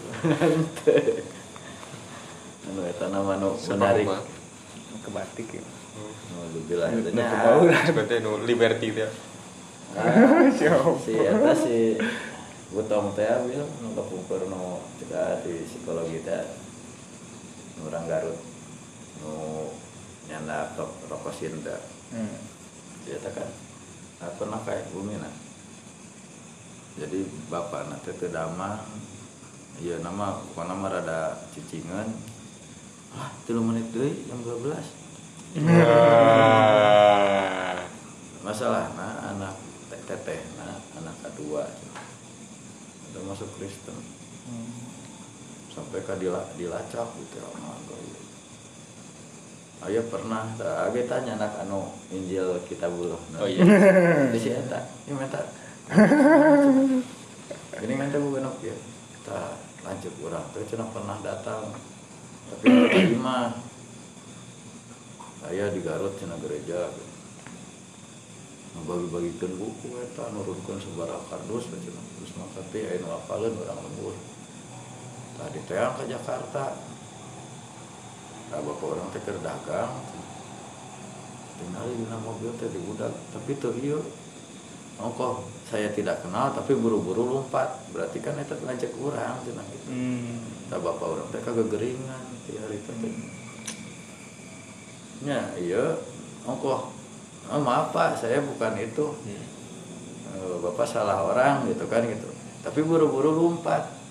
[2.63, 4.07] anu eta nama nu Sebab menarik.
[5.03, 5.63] Ke batik ya.
[6.31, 7.81] nu dibilang Nu itu nya kebau lah.
[7.83, 9.11] Sebenarnya nu liberty teh.
[9.99, 10.95] ah, Siapa?
[11.03, 11.99] si eta si
[12.71, 16.43] Butong teh bilang nu kepungkur nu kita di psikologi teh
[17.79, 18.53] nu orang Garut
[20.43, 21.77] anak rok rokok sinda
[22.13, 22.37] Hmm.
[23.09, 23.49] dia kan
[24.21, 25.33] nah, pernah kayak bumi nah.
[26.93, 28.85] Jadi bapak nanti teu damang
[29.81, 32.05] iya nama pokoknya nama rada cicingan.
[33.17, 34.77] Ah tilu menit deui jam 12
[35.53, 35.77] Ah.
[38.45, 39.57] masalah nah anak
[40.05, 41.65] teteh nah anak kedua.
[43.09, 43.97] Udah masuk Kristen.
[45.73, 47.49] Sampai ke dila, dilacak gitu ya
[49.79, 49.93] sama goy.
[49.93, 53.19] Ayo pernah tak age tanya anak anu Injil kita buluh.
[53.39, 53.63] Oh iya.
[54.33, 55.41] Di si eta, ieu minta.
[57.81, 58.75] Ini minta bu genep ya.
[59.17, 59.39] Kita
[59.83, 61.73] lanjut urang teh cenah pernah datang.
[62.51, 63.57] Tapi terima.
[65.43, 66.87] Saya di Garut cenah gereja.
[68.73, 72.05] Ngebagi-bagikeun buku eta nurunkeun sabaraha kardus cenah.
[72.19, 74.15] Terus maka teh aya nu apaleun urang lembur.
[75.35, 76.92] Tadi teang ke Jakarta.
[78.53, 79.93] Nah, bapak orang teh dagang.
[81.57, 83.09] Tinggal di dalam mobil teh di budak.
[83.33, 83.97] Tapi tuh iya.
[85.01, 87.81] Ongkoh saya tidak kenal tapi buru-buru lompat.
[87.89, 89.89] Berarti kan itu ngajak orang cenah gitu.
[89.89, 90.37] Hmm.
[90.69, 92.93] Nah, bapak orang teh kagak geringan ti hari teh.
[93.01, 93.13] teh.
[95.25, 95.97] Ya, iya.
[96.45, 96.93] Ongkoh.
[97.49, 99.17] Oh, maaf Pak, saya bukan itu.
[99.25, 99.45] Hmm.
[100.33, 102.29] Eh, Bapak salah orang gitu kan gitu.
[102.61, 104.02] Tapi buru-buru lompat.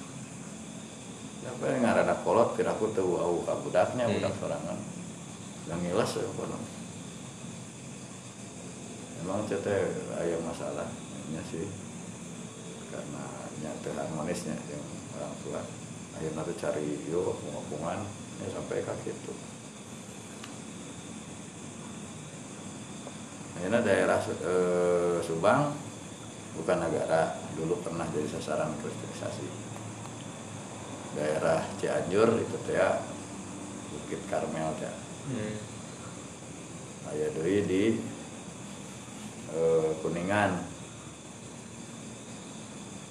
[1.42, 4.14] Apa yang ngarana kolot kira aku tahu au ka budaknya Hmm.
[4.14, 4.78] budak sorangan.
[5.66, 6.58] Yang ngilas ya kono.
[9.22, 9.76] Emang cete
[10.18, 10.86] aya masalah
[11.34, 11.66] nya sih.
[12.90, 13.24] Karena
[13.62, 14.84] nyata harmonisnya yang
[15.18, 15.60] orang tua.
[16.18, 18.06] Akhirnya tuh cari yo pengapungan
[18.42, 19.32] ya sampai ke gitu.
[23.58, 25.74] Akhirnya daerah eh, Subang
[26.58, 29.61] bukan negara dulu pernah jadi sasaran kristenisasi
[31.12, 33.00] daerah Cianjur itu teh ya,
[33.90, 34.92] Bukit Karmel teh
[35.22, 35.54] Hmm.
[37.06, 37.94] aya deui di
[39.54, 40.50] eh, Kuningan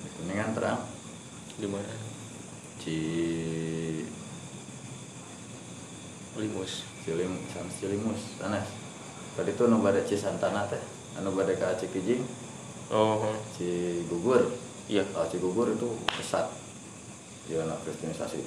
[0.04, 0.84] di Kuningan terang
[1.56, 1.88] Di mana?
[2.76, 2.97] Ci
[6.36, 6.84] Limus.
[7.02, 8.68] Cilim San Cilimus sanes
[9.34, 10.78] tadi tuh nu bade Cisantana teh
[11.16, 12.22] anu bade ka Cikijing
[12.91, 13.24] Oh.
[13.56, 14.52] Cigugur
[14.91, 15.08] Iya.
[15.16, 16.52] kalau Cigugur itu pesat
[17.52, 18.39] dia anak kristenisasi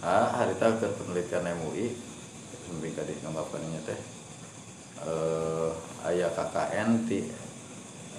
[0.00, 1.92] ah hari tahu ke penelitian MUI
[2.64, 4.00] sampai tadi ngambapaninya teh
[5.04, 5.70] eh
[6.08, 7.28] ayah KKN di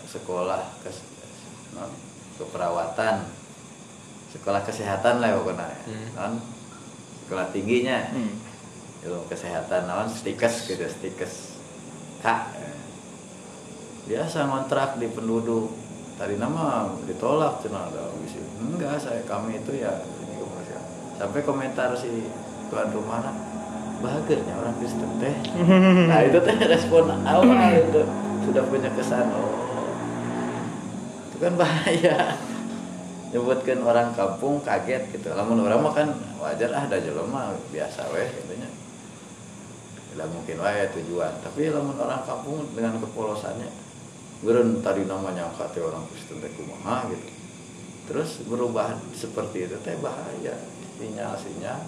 [0.05, 1.01] sekolah kes,
[1.73, 1.89] non,
[2.37, 3.25] keperawatan
[4.29, 6.07] sekolah kesehatan lah pokoknya Hmm.
[6.13, 6.33] non
[7.25, 8.37] sekolah tingginya Hmm.
[9.01, 11.57] ilmu kesehatan non stikes gitu stikes
[12.21, 12.53] kak
[14.05, 15.73] biasa ngontrak di penduduk
[16.19, 18.11] tadi nama ditolak cina ada
[18.59, 20.83] enggak saya kami itu ya ini komersial.
[21.15, 22.27] sampai komentar si
[22.67, 23.31] tuan rumah
[24.03, 25.35] bahagianya orang Kristen teh.
[26.11, 28.03] Nah itu teh respon awal itu.
[28.47, 29.51] Sudah punya kesan oh
[31.31, 32.35] itu kan bahaya.
[33.31, 35.31] Nyebutkan orang kampung kaget gitu.
[35.31, 36.11] Lamun orang mah kan
[36.43, 38.67] wajar ah ada jelema biasa weh katanya.
[40.15, 41.31] Tidak mungkin wae tujuan.
[41.43, 43.88] Tapi lamun orang kampung dengan kepolosannya
[44.39, 47.27] geren tadi namanya angkat orang Kristen teh kumaha gitu.
[48.09, 50.55] Terus berubah seperti itu teh bahaya.
[50.99, 51.79] Sinyal-sinyal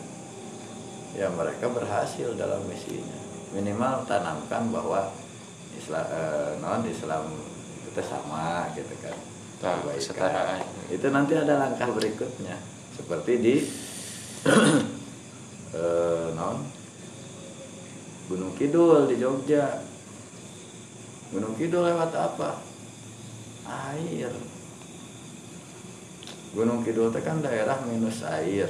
[1.15, 3.19] ya mereka berhasil dalam misinya.
[3.51, 5.11] Minimal tanamkan bahwa
[5.75, 7.23] Islam eh, non Islam
[7.87, 9.17] itu sama gitu kan.
[9.61, 10.65] Nah, kesetaraan.
[10.89, 12.55] itu nanti ada langkah berikutnya.
[12.95, 13.55] Seperti di
[15.79, 16.57] eh, non
[18.31, 19.90] Gunung Kidul di Jogja
[21.31, 22.59] Gunung Kidul lewat apa?
[23.67, 24.31] Air.
[26.51, 28.69] Gunung Kidul itu kan daerah minus air.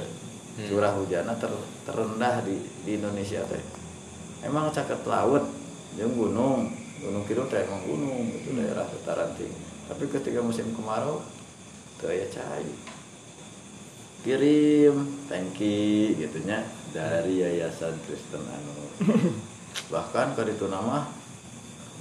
[0.52, 0.68] Hmm.
[0.68, 3.64] curah hujannya ter- terendah di, di Indonesia teh.
[4.44, 5.48] Emang caket laut
[5.96, 6.68] yang gunung.
[7.00, 9.56] Gunung Kidul teh emang gunung itu daerah dataran tinggi.
[9.88, 11.24] Tapi ketika musim kemarau
[12.02, 12.74] tuh ya cahaya
[14.22, 16.62] kirim tangki gitunya
[16.94, 18.74] dari Yayasan Kristen Anu
[19.92, 21.10] bahkan ke itu nama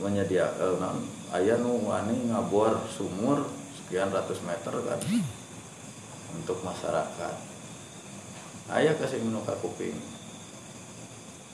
[0.01, 0.97] menyediakan
[1.37, 3.45] ayah nu wani ngabor sumur
[3.77, 4.99] sekian ratus meter kan
[6.35, 7.35] untuk masyarakat.
[8.71, 9.95] Ayah kasih menuka kuping.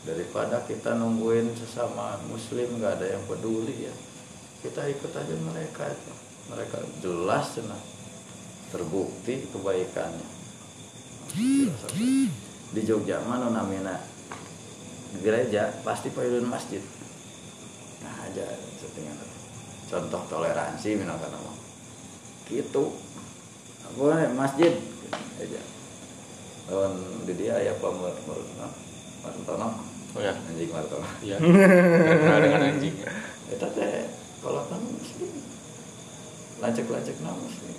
[0.05, 3.95] Daripada kita nungguin sesama muslim nggak ada yang peduli ya.
[4.63, 6.13] Kita ikut aja mereka itu.
[6.47, 7.83] Mereka jelas cenah
[8.71, 10.29] terbukti kebaikannya.
[12.71, 13.99] Di Jogja mana namina
[15.23, 16.83] gereja pasti payudun masjid
[18.07, 18.47] nah aja
[18.79, 19.15] setengah.
[19.87, 21.51] Contoh toleransi misalkan nama
[22.47, 22.95] gitu.
[23.83, 24.71] Apa masjid
[25.39, 25.61] aja.
[26.71, 28.47] Lawan di dia ya pamer menurut
[29.23, 29.69] Martono.
[30.15, 30.33] Oh ya.
[30.33, 31.35] anjing martabak Iya.
[31.39, 32.95] Pernah dengan anjing.
[33.53, 34.07] Eta teh
[34.39, 35.31] kalau kan muslim.
[36.63, 37.75] Lancek-lancek nama muslim.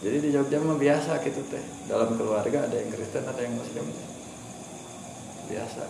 [0.00, 1.62] Jadi di Jogja mah biasa gitu teh.
[1.86, 3.86] Dalam keluarga ada yang Kristen ada yang muslim.
[5.50, 5.84] Biasa.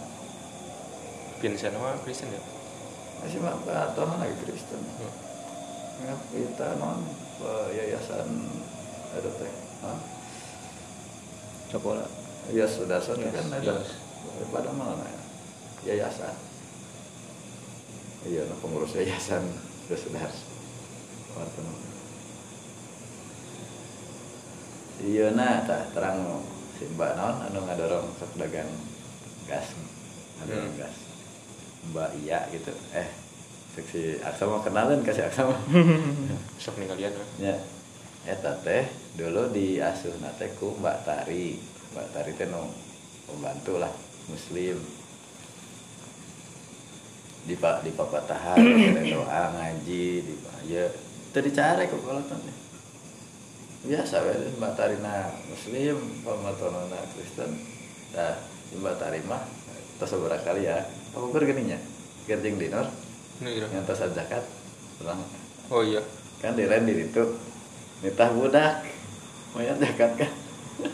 [1.40, 2.59] Vincent mah Kristen ya.
[3.20, 4.80] Masih mah atau lagi Kristen?
[4.80, 5.14] Hmm.
[6.08, 7.04] ya, kita non
[7.44, 8.28] eh, yayasan
[9.12, 9.52] ada teh
[9.84, 10.00] ah,
[11.70, 12.08] sekolah.
[12.50, 13.74] Ya sudah sudah Yes, kan ada.
[13.78, 13.90] Yes.
[14.50, 15.22] pada mana ya?
[15.94, 16.34] Yayasan.
[18.26, 19.44] Iya pengurus yayasan.
[19.86, 20.22] Sudah sudah.
[21.30, 21.72] Nama.
[25.00, 26.44] iya nah tak terang
[26.76, 28.68] si mbak non anu ngadorong sok dagang
[29.48, 29.72] gas
[30.40, 30.80] ngadorong Hmm.
[30.80, 30.96] gas
[31.88, 32.72] mbak iya gitu.
[32.92, 33.08] Eh
[33.70, 35.60] seksi aksa mau kenalan kasih aksa mah
[36.62, 37.28] Sok ninggalian lah.
[37.40, 37.56] ya.
[38.28, 38.84] Eta teh
[39.16, 41.56] dulu di asuh nate ku mbak Tari.
[41.96, 42.68] Mbak Tari teh nu
[43.24, 43.92] pembantu lah
[44.28, 44.76] muslim.
[47.40, 48.60] Di pak di papatahan
[49.16, 50.34] doa ngaji di
[50.68, 50.84] ya
[51.30, 52.52] itu dicari kok kalau tadi
[53.80, 57.56] biasa we mbak Tarina muslim pematonona Kristen.
[58.12, 58.36] Nah
[58.76, 59.40] mbak Tari mah
[59.96, 61.78] tos beberapa kali ya apa bergeninya
[62.26, 62.86] kerjeng dinor
[63.88, 64.44] tos zakat
[65.00, 65.20] orang
[65.70, 66.02] Oh iya.
[66.42, 67.22] kan di di itu
[68.02, 68.82] nitah budak.
[69.54, 70.32] Mayat zakat kan?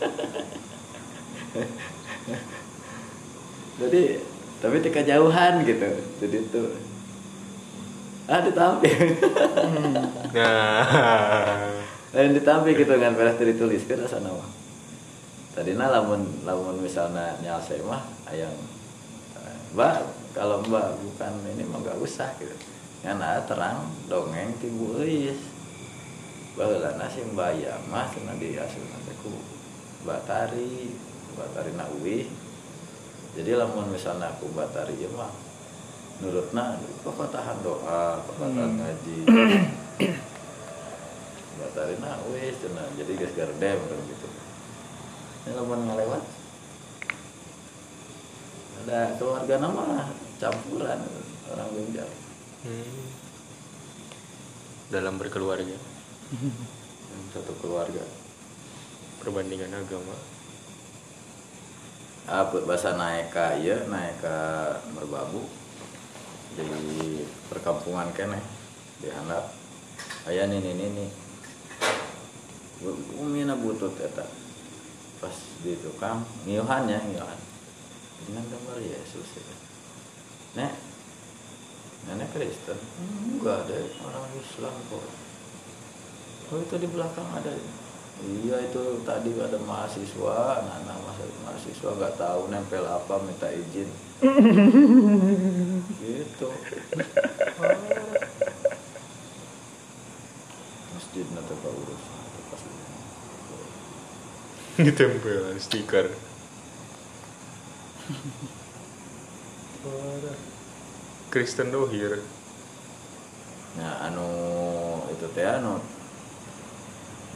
[3.81, 4.21] Jadi
[4.61, 5.89] tapi tika jauhan gitu.
[6.21, 6.63] Jadi itu.
[8.29, 8.91] Ah ditampil
[10.37, 10.85] Nah.
[12.13, 14.45] lain ditampil gitu kan beres ditulis kan asa nama.
[15.57, 18.53] Tadi lamun lamun misalnya nyalse mah ayang
[19.75, 22.53] mbak kalau mbak bukan ini mah gak usah gitu.
[23.01, 25.39] Karena terang dongeng tibu eis
[26.57, 28.53] baheulana si mbak ya mah cenah di
[30.05, 30.93] mbak tari
[31.35, 32.29] mbak tari na uwi.
[33.37, 35.29] Jadi lamun misalnya aku mbak tari ya mah
[36.17, 39.17] nurutna pokok tahan doa pokok tahan ngaji.
[41.57, 43.77] Mbak tari na uwi cenah jadi geus gardem
[44.09, 44.27] gitu.
[45.45, 46.36] Ini lamun ngalewat
[48.87, 50.07] ada keluarga nama
[50.39, 50.99] campuran
[51.51, 52.07] orang Banjar
[52.57, 53.05] Hmm.
[54.87, 55.77] Dalam berkeluarga.
[57.31, 58.01] satu keluarga
[59.19, 60.15] Perbandingan agama.
[62.27, 63.31] apa bahasa naik
[63.87, 64.37] naik ke
[64.95, 65.47] merbabu
[66.59, 68.39] di perkampungan kene
[68.99, 69.51] di handap
[70.27, 71.09] aya nih nih nih nih
[73.15, 74.27] umina butut eta
[75.23, 77.39] pas di tukang ngiuhan ya ngiuhan
[78.25, 79.55] dengan gambar Yesus ya.
[80.57, 80.73] nek
[82.07, 82.79] nenek Kristen
[83.35, 83.77] enggak ada
[84.07, 85.05] orang Islam kok.
[86.47, 87.51] Oh itu di belakang ada.
[88.17, 93.89] Iya itu tadi ada mahasiswa nah, nah mahasiswa, mahasiswa nggak tahu nempel apa minta izin.
[96.01, 96.49] Gitu.
[100.97, 102.03] Masjid nanti pak urus
[104.77, 106.26] Ditempel stiker.
[111.27, 112.23] Kristen dohir.
[113.77, 114.29] Nah, anu
[115.13, 115.77] itu teh anu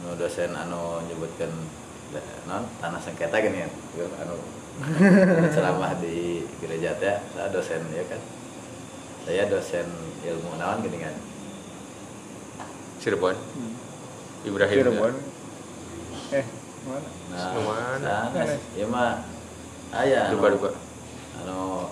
[0.02, 1.52] anu dosen anu nyebutkan
[2.50, 3.68] non tanah sengketa gini ya
[4.26, 8.20] anu anu ceramah di gereja teh saya dosen ya kan
[9.22, 9.86] saya dosen
[10.26, 11.14] ilmu naon gini kan
[12.98, 13.34] Cirebon.
[14.42, 14.78] Ibrahim.
[14.82, 15.14] Cirebon
[16.32, 16.46] eh
[16.82, 17.08] mana
[18.00, 19.22] nah sana ya mah
[19.92, 20.70] aya anu, Duga duga.
[21.42, 21.88] anu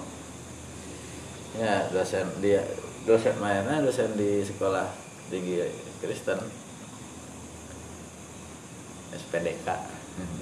[1.57, 2.63] ya dosen dia
[3.05, 4.89] dosen mainnya dosen di sekolah
[5.29, 5.61] tinggi
[6.01, 6.41] Kristen.
[9.11, 9.67] SPDK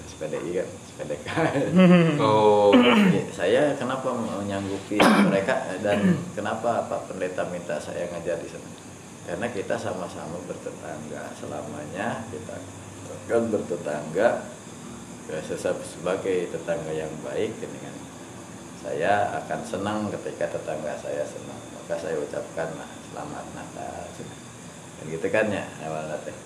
[0.06, 1.28] SPDI kan SPDK
[2.20, 2.68] Oh.
[2.76, 8.68] Ya, saya kenapa menyanggupi mereka dan kenapa Pak Pendeta minta saya ngajar di sana?
[9.24, 11.32] Karena kita sama-sama bertetangga.
[11.36, 12.60] Selamanya kita
[13.24, 14.57] kan bertetangga ya,
[15.28, 17.92] sebagai tetangga yang baik dengan
[18.80, 21.60] saya akan senang ketika tetangga saya senang.
[21.76, 24.08] Maka saya ucapkan lah selamat Natal.
[24.98, 26.36] Dan gitu kan ya awalnya teh.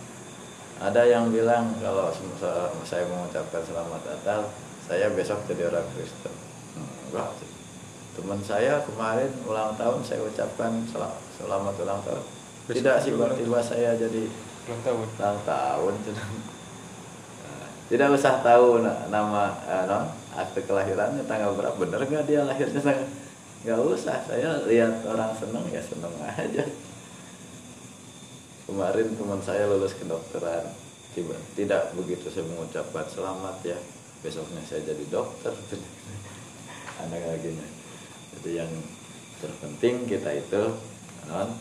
[0.82, 2.10] Ada yang bilang kalau
[2.82, 4.50] saya mengucapkan selamat Natal
[4.82, 6.34] saya besok jadi orang Kristen.
[6.74, 7.30] Hmm, enggak.
[8.12, 12.24] Teman saya kemarin ulang tahun saya ucapkan sel- selamat ulang tahun.
[12.66, 14.26] Besok tidak sih tiba-tiba saya jadi
[14.66, 15.06] Ulang tahun.
[15.06, 16.28] ulang tahun cenah.
[16.28, 16.51] Nah,
[17.92, 21.76] tidak usah tahu na- nama eh, non, akte kelahirannya tanggal berapa.
[21.76, 23.08] Bener nggak dia lahirnya tanggal?
[23.68, 24.16] Nggak usah.
[24.24, 26.64] Saya lihat orang seneng ya seneng aja.
[28.64, 30.72] Kemarin teman saya lulus kedokteran.
[31.12, 33.76] Tiba tidak begitu saya mengucapkan selamat ya.
[34.24, 35.52] Besoknya saya jadi dokter.
[37.04, 37.52] Anak lagi
[38.40, 38.72] jadi yang
[39.36, 40.62] terpenting kita itu
[41.28, 41.52] non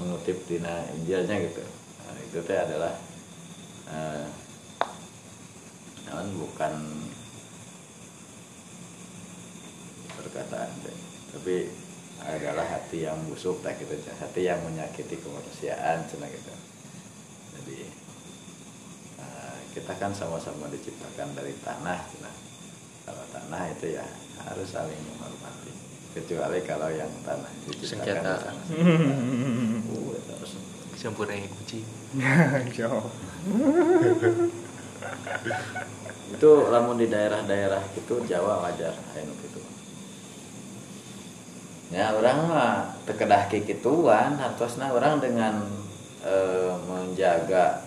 [0.00, 1.60] mengutip dina Injilnya gitu.
[1.60, 2.96] Nah, itu teh adalah
[3.92, 4.26] eh,
[6.14, 6.74] non bukan
[10.14, 10.94] perkataan teh
[11.34, 11.66] tapi
[12.22, 16.54] adalah hati yang busuk tak gitu hati yang menyakiti kemanusiaan cina gitu
[17.64, 17.80] jadi
[19.18, 22.28] eh, kita kan sama-sama diciptakan dari tanah cina.
[23.04, 24.04] Kalau tanah itu ya
[24.44, 25.72] harus saling menghormati.
[26.14, 28.34] Kecuali kalau yang tanah diciptakan Sengketa.
[28.38, 28.62] sana uh,
[30.14, 30.52] itu harus.
[31.00, 31.84] Campur yang kucing.
[32.76, 33.08] Jauh.
[36.32, 39.60] itu lamun di daerah-daerah itu Jawa wajar anu gitu.
[41.92, 42.74] Ya orang mah
[43.04, 45.60] tekedah kikituan hartosna orang dengan
[46.24, 47.84] eh, menjaga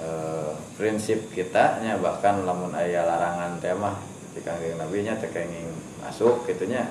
[0.00, 0.50] eh,
[0.80, 3.92] prinsip kita nya bahkan lamun aya larangan tema
[4.40, 5.68] kanggeng nabi nya tekenging
[6.00, 6.88] masuk gitunya.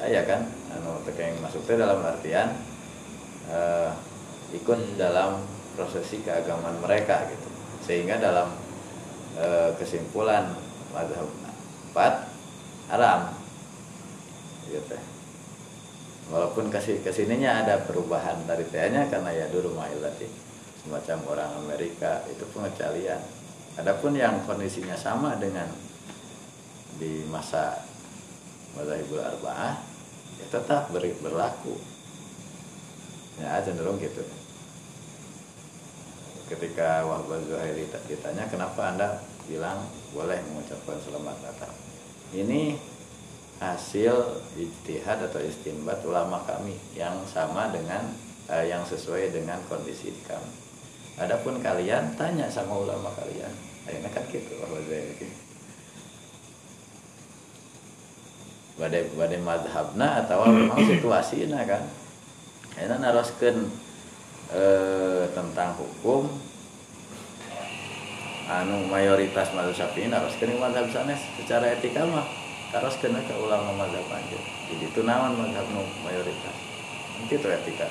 [0.00, 0.48] Aya kan?
[0.72, 2.56] Anu tekenging masuk teh dalam artian
[3.52, 3.92] eh,
[4.56, 5.44] ikut dalam
[5.76, 7.48] prosesi keagamaan mereka gitu.
[7.84, 8.69] Sehingga dalam
[9.40, 10.52] eh, kesimpulan
[10.92, 11.26] mazhab
[11.96, 12.28] 4
[12.92, 13.32] haram.
[14.68, 15.10] Gitu
[16.30, 20.30] walaupun kasih ke sininya ada perubahan dari tehnya karena ya dulu mailati
[20.80, 23.20] semacam orang Amerika itu pengecualian.
[23.76, 25.66] Adapun yang kondisinya sama dengan
[26.96, 27.82] di masa
[28.78, 29.74] mazhabul arba'ah
[30.38, 31.76] ya tetap beri- berlaku.
[33.42, 34.22] Ya cenderung gitu.
[36.50, 39.08] Ketika Wahbah Zuhairi ditanya kenapa anda
[39.50, 39.82] bilang
[40.14, 41.74] boleh mengucapkan selamat Natal
[42.30, 42.78] ini
[43.60, 48.08] hasil ijtihad atau istimbat ulama kami yang sama dengan
[48.48, 50.52] eh, yang sesuai dengan kondisi di kami.
[51.20, 53.52] Adapun kalian tanya sama ulama kalian.
[53.84, 54.56] Akhirnya kan gitu
[58.80, 59.04] badai.
[59.18, 61.84] Badai madhabna atau memang situasinya kan.
[62.78, 63.68] Akhirnya naroskeun
[64.56, 66.32] eh, tentang hukum
[68.50, 72.26] anu mayoritas mazhab Syafi'i naroskeun yang mazhab sanes secara etika mah.
[72.74, 74.38] Taroskeun ke ulama mazhab aja
[74.70, 76.56] jadi itu naon mazhab nu mayoritas?
[77.18, 77.86] Nanti itu etika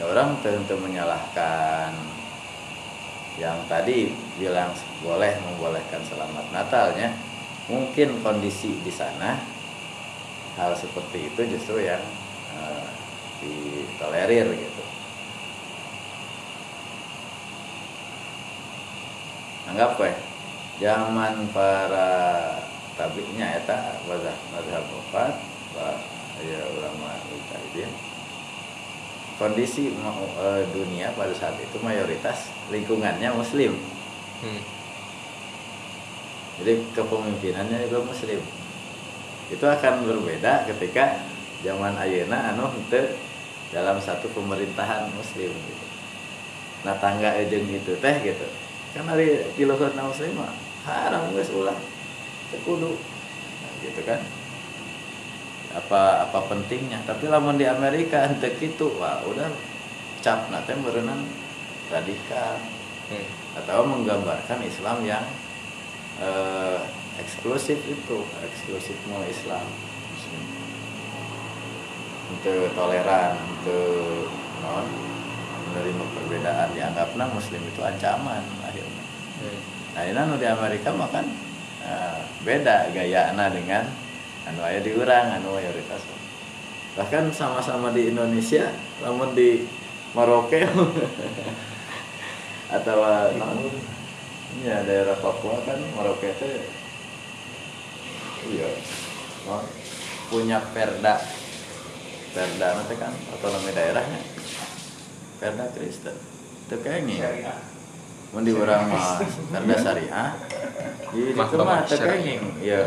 [0.00, 1.92] ya orang tentu menyalahkan.
[3.40, 3.98] Yang tadi
[4.36, 7.08] bilang boleh membolehkan selamat Natalnya
[7.72, 9.40] mungkin kondisi di sana
[10.60, 12.04] hal seperti itu justru yang
[12.52, 12.84] eh,
[13.40, 14.82] ditolerir gitu
[19.70, 20.10] anggap we
[20.82, 22.08] zaman para
[22.98, 25.34] tabinya eta mazhab mazhab opat
[26.40, 27.92] ya ulama mujtahidin
[29.40, 33.72] kondisi mau- eh, dunia pada saat itu mayoritas lingkungannya muslim.
[34.44, 34.62] Hmm.
[36.60, 38.40] jadi kepemimpinannya juga muslim.
[39.48, 41.24] Itu akan berbeda ketika
[41.64, 43.16] zaman ayeuna anu henteu
[43.72, 45.86] dalam satu pemerintahan muslim gitu.
[46.84, 48.46] nah tangga ejeng itu teh gitu
[48.94, 50.52] hari di luhur muslim mah.
[50.86, 51.76] Haram geus ulah.
[52.50, 54.20] Teu kudu nah, gitu kan.
[55.76, 56.98] Apa apa pentingnya?
[57.06, 59.46] Tapi lamun di Amerika henteu kitu wah udah
[60.24, 61.22] cap nate berenang
[61.90, 62.58] radikal.
[63.10, 63.26] Hmm.
[63.58, 65.26] atau menggambarkan Islam yang
[66.22, 66.78] eh,
[67.18, 69.66] eksklusif itu eksklusifme Islam.
[72.30, 74.30] Untuk toleran untuk
[74.62, 74.86] non
[75.70, 76.68] menerima perbedaan.
[76.74, 78.42] Dianggapnya Muslim itu ancaman
[79.40, 79.62] akhirnya
[79.96, 81.24] nah ini anu di Amerika mah kan
[81.80, 83.84] eh, beda gaya dengan
[84.44, 86.04] anu aya di urang anu mayoritas
[86.94, 88.68] bahkan sama-sama di Indonesia
[89.00, 89.64] namun di
[90.12, 90.60] Merauke
[92.76, 92.98] atau
[93.38, 93.58] non
[94.60, 96.48] ya daerah Papua kan Merauke itu
[98.52, 98.68] iya
[99.48, 99.64] non,
[100.30, 101.18] punya perda.
[102.30, 104.22] Perda nanti kan otonomi daerahnya.
[105.42, 106.14] Perda Kristen.
[106.70, 107.50] Itu kayaknya
[108.30, 109.18] mun di urang mah
[109.50, 110.28] perda syariah
[111.10, 112.14] di itu mah Bapak, teu syariah.
[112.14, 112.82] kenging ya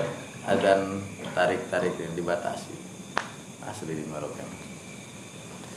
[0.48, 1.04] adzan
[1.34, 2.76] tarik-tarik yang dibatasi.
[3.64, 4.44] Asli di Merauke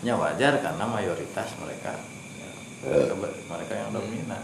[0.05, 1.95] nya wajar karena mayoritas mereka
[2.85, 3.15] mereka,
[3.49, 4.43] mereka yang dominan.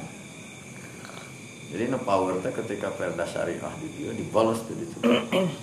[1.72, 4.86] Jadi no power teh ketika perda syariah di dia dibalas tuh di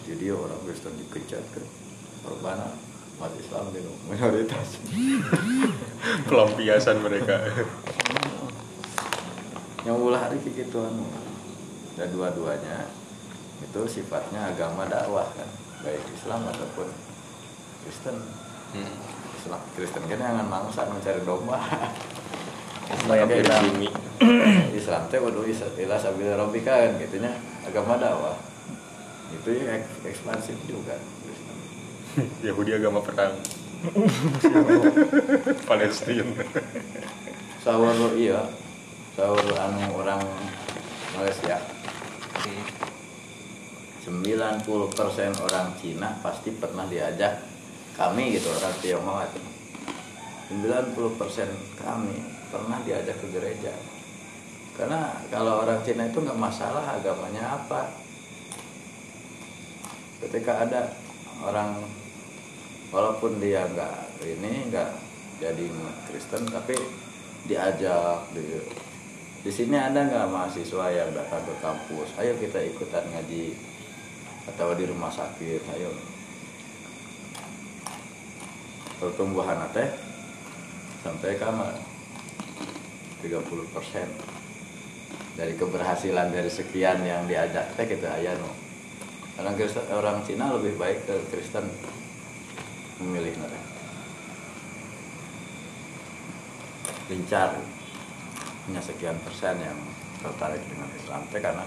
[0.05, 1.61] di dia orang Kristen dikejar ke
[2.23, 2.61] korban
[3.19, 4.79] umat Islam di mayoritas.
[6.29, 7.35] Pelampiasan mereka.
[9.83, 11.07] yang ulah hari kayak gitu anu
[11.95, 12.87] dan dua-duanya
[13.59, 15.47] itu sifatnya agama dakwah kan
[15.81, 16.87] baik Islam ataupun
[17.83, 18.17] Kristen
[18.69, 18.85] Hmm.
[19.33, 21.57] Islam Kristen kan jangan mangsa mencari domba
[23.25, 23.65] bilang.
[23.65, 23.65] Islam
[24.77, 25.41] Islam teh kudu
[25.73, 27.33] ilah sabila rabbika kan gitunya
[27.65, 28.37] agama dakwah
[29.33, 30.93] itu ya eks- ekspansif juga.
[32.45, 33.33] Yahudi agama perang.
[35.69, 36.29] Palestina.
[37.65, 38.45] sahur iya
[39.19, 40.23] sahur anu orang
[41.19, 41.59] Malaysia.
[42.39, 42.63] Hmm.
[44.07, 44.63] 90%
[45.43, 47.43] orang Cina pasti pernah diajak
[47.99, 49.41] kami gitu orang Tionghoa itu.
[50.55, 52.15] 90% kami
[52.47, 53.75] pernah diajak ke gereja.
[54.79, 57.91] Karena kalau orang Cina itu nggak masalah agamanya apa.
[60.23, 60.95] Ketika ada
[61.43, 61.75] orang
[62.87, 64.89] walaupun dia nggak ini nggak
[65.43, 65.65] jadi
[66.07, 66.79] Kristen tapi
[67.43, 68.87] diajak di
[69.39, 72.11] di sini ada nggak mahasiswa yang datang ke kampus?
[72.19, 73.55] Ayo kita ikutan ngaji
[74.51, 75.95] atau di rumah sakit ayo.
[78.99, 79.87] Pertumbuhan teh
[81.07, 81.71] sampai kamar
[83.23, 83.31] 30%
[85.39, 88.51] dari keberhasilan dari sekian yang diajak teh kita aya no.
[89.39, 91.63] Orang Kristen orang Cina lebih baik ke Kristen
[92.99, 93.71] memilih mereka.
[97.07, 97.78] Lincar
[98.69, 99.73] hanya sekian persen yang
[100.21, 101.65] tertarik dengan Islam teh karena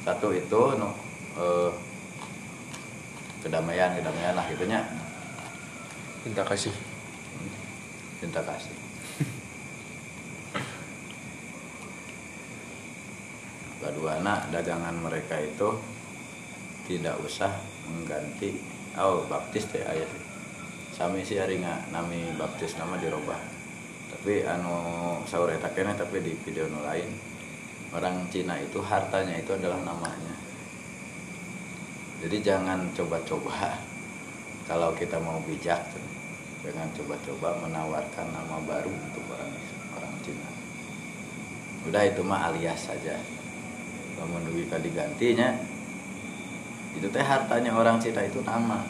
[0.00, 0.96] satu itu no,
[1.36, 1.68] eh,
[3.44, 4.80] kedamaian kedamaian lah gitunya
[6.24, 6.72] Cinta kasih.
[8.18, 8.72] cinta kasih.
[13.84, 15.68] Kedua anak dagangan mereka itu
[16.88, 17.52] tidak usah
[17.92, 18.56] mengganti.
[18.96, 20.08] Oh baptis teh ayat
[20.96, 23.57] sami sih hari nggak nami baptis nama dirubah
[24.18, 24.74] tapi anu
[25.30, 27.06] sahur eta kene tapi di video nu lain
[27.94, 30.34] orang Cina itu hartanya itu adalah namanya.
[32.18, 33.78] Jadi jangan coba-coba.
[34.68, 35.80] Kalau kita mau bijak
[36.66, 39.54] jangan coba-coba menawarkan nama baru untuk orang
[39.94, 40.50] orang Cina.
[41.86, 43.22] Udah itu mah alias saja.
[44.18, 45.54] Kalau menunggu digantinya
[46.98, 48.82] itu teh hartanya orang Cina itu nama.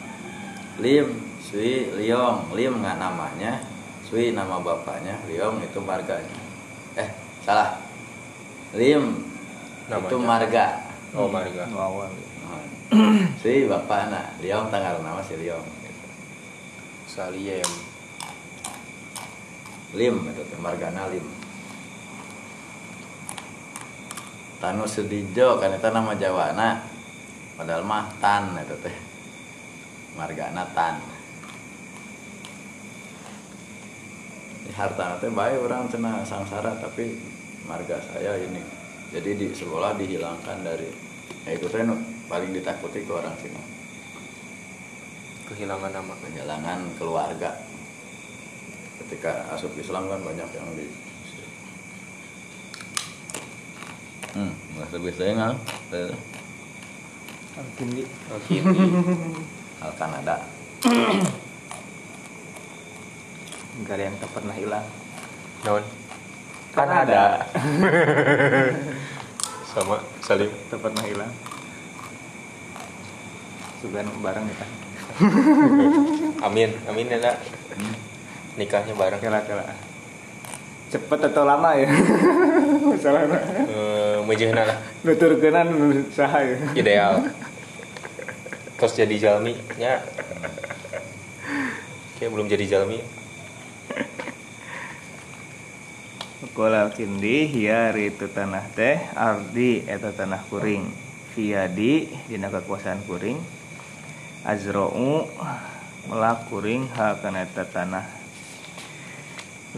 [0.81, 2.49] Lim Sui Liong.
[2.57, 3.78] Lim nggak namanya
[4.09, 6.33] Sui nama bapaknya Liong itu marganya.
[6.97, 7.09] Eh
[7.45, 7.77] salah.
[8.73, 9.21] Lim
[9.85, 10.17] itu Namanya.
[10.25, 10.65] marga.
[11.13, 11.69] Oh, marga.
[11.69, 12.09] Awal
[13.37, 14.25] Sui bapak anak.
[14.41, 15.61] Liong tanggal nama si gitu.
[17.05, 17.69] Saliem.
[19.93, 21.25] Lim itu teh margana Lim.
[24.57, 26.81] Tanu Sudijo kan itu nama Jawana
[27.61, 28.97] padahal mah Tan itu teh.
[30.17, 31.18] Margana Tan
[34.73, 37.17] harta teh baik orang cina sangsara tapi
[37.65, 38.61] marga saya ini.
[39.09, 40.89] Jadi di sekolah dihilangkan dari
[41.45, 41.97] ya itu teh nu
[42.29, 43.57] paling ditakuti ke orang Cina
[45.49, 46.13] Kehilangan nama.
[46.21, 47.57] kehilangan keluarga.
[49.01, 50.85] Ketika asup Islam kan banyak yang di
[54.29, 55.57] hmm nggak lebih saya nggak
[57.59, 58.03] Alkindi.
[58.29, 58.55] Oke.
[59.79, 60.37] hal Kanada
[63.79, 64.85] nggak ada yang tak pernah hilang
[65.61, 65.83] Non.
[66.71, 67.43] kan ada
[69.69, 70.49] Sama Salim.
[70.67, 71.31] tak pernah hilang
[73.79, 74.69] sugan bareng ya kan
[76.47, 76.71] Amin.
[76.85, 77.37] Amin ya, Nak.
[78.55, 79.19] Nikahnya bareng.
[79.19, 79.65] kela kela
[80.89, 81.85] cepet atau lama ya
[82.91, 84.77] masalahnya Eh, mejehna lah.
[85.01, 85.69] nuturkenan
[86.09, 87.13] saha ya Ideal.
[88.73, 90.01] Terus jadi jalmi nya.
[92.15, 92.99] Kayak belum jadi jalmi.
[96.99, 100.83] Kindi hiya ritu tanah teh ardi eta tanah kuring
[101.31, 103.39] Fiyadi dina kekuasaan kuring
[104.43, 105.23] Azro'u
[106.11, 108.03] melak kuring ha kana eta tanah.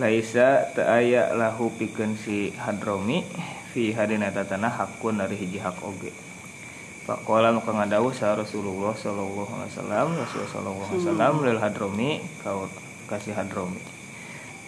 [0.01, 3.21] Laisa teu aya lahu pikeun si Hadromi
[3.69, 6.09] fi hadina eta tanah hakun dari hiji hak oge.
[7.05, 12.11] Pakola maka ngadawuh sa Rasulullah sallallahu alaihi wasallam Rasulullah sallallahu alaihi wasallam lil Hadromi
[12.41, 12.65] kau
[13.05, 14.01] kasih Hadromi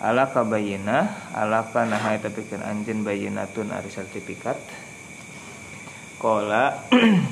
[0.03, 4.59] alaka bayina alaka naha tapi kan anjen bayinatun ari sertifikat.
[6.19, 6.75] Kola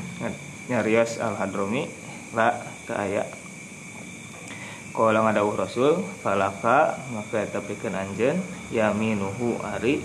[0.71, 1.91] nyarios al hadromi
[2.31, 2.55] la
[2.87, 3.27] teu aya.
[4.95, 8.39] Kola ngadawuh rasul falaka maka tapi kan anjen
[8.71, 9.99] yaminuhu ari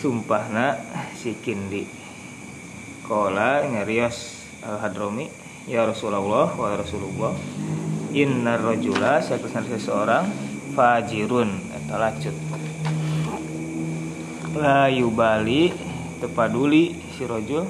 [0.00, 0.80] sumpahna
[1.12, 1.84] si kindi.
[3.04, 5.28] Kola nyarios al hadromi
[5.68, 7.36] ya rasulullah wa rasulullah
[8.12, 11.50] inna rajula seseorang fajirun.
[11.72, 12.36] Eta lacut
[14.58, 15.70] la yubali
[16.18, 17.64] tepaduli si rojul.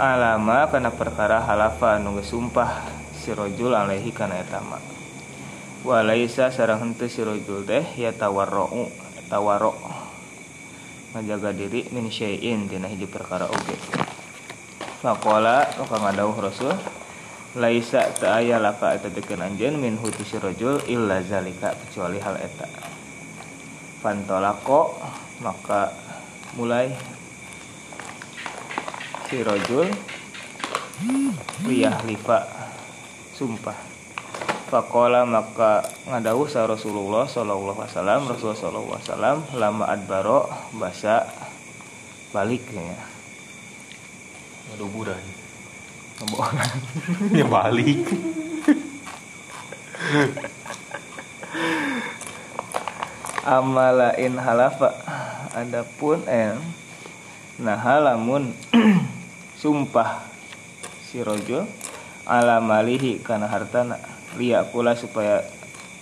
[0.00, 4.80] Alama kana perkara halafa geus sumpah si rojul alaihi kana eta ma
[5.84, 8.88] walaisa sareng henteu si rojul teh ya tawarrou
[9.28, 9.76] tawarro
[11.12, 13.76] ngajaga diri min syai'in dina hiji perkara oge.
[15.00, 16.76] Faqala maka ngadawuh Rasul
[17.58, 19.10] Laisa ta'aya laka eta
[19.74, 22.70] min huti si rajul illa zalika kecuali hal eta.
[23.98, 24.94] Fantolako
[25.42, 25.90] maka
[26.54, 26.94] mulai
[29.26, 29.90] si rajul
[31.66, 32.46] riyah lifa
[33.34, 33.74] sumpah.
[34.70, 40.46] Fakola maka ngadawuh sa Rasulullah sallallahu alaihi wasallam Rasulullah sallallahu alaihi wasallam lama adbaro
[40.78, 41.26] basa
[42.30, 42.94] balik ya
[46.20, 46.70] Ngebohongan.
[47.40, 48.04] Ya balik.
[53.50, 54.92] amala in halafa.
[55.56, 56.54] Adapun eh
[57.60, 58.52] nah halamun
[59.60, 60.28] sumpah.
[61.10, 61.66] Si rojo
[62.28, 63.98] ala malihi kana hartana.
[64.38, 65.42] Liya pula supaya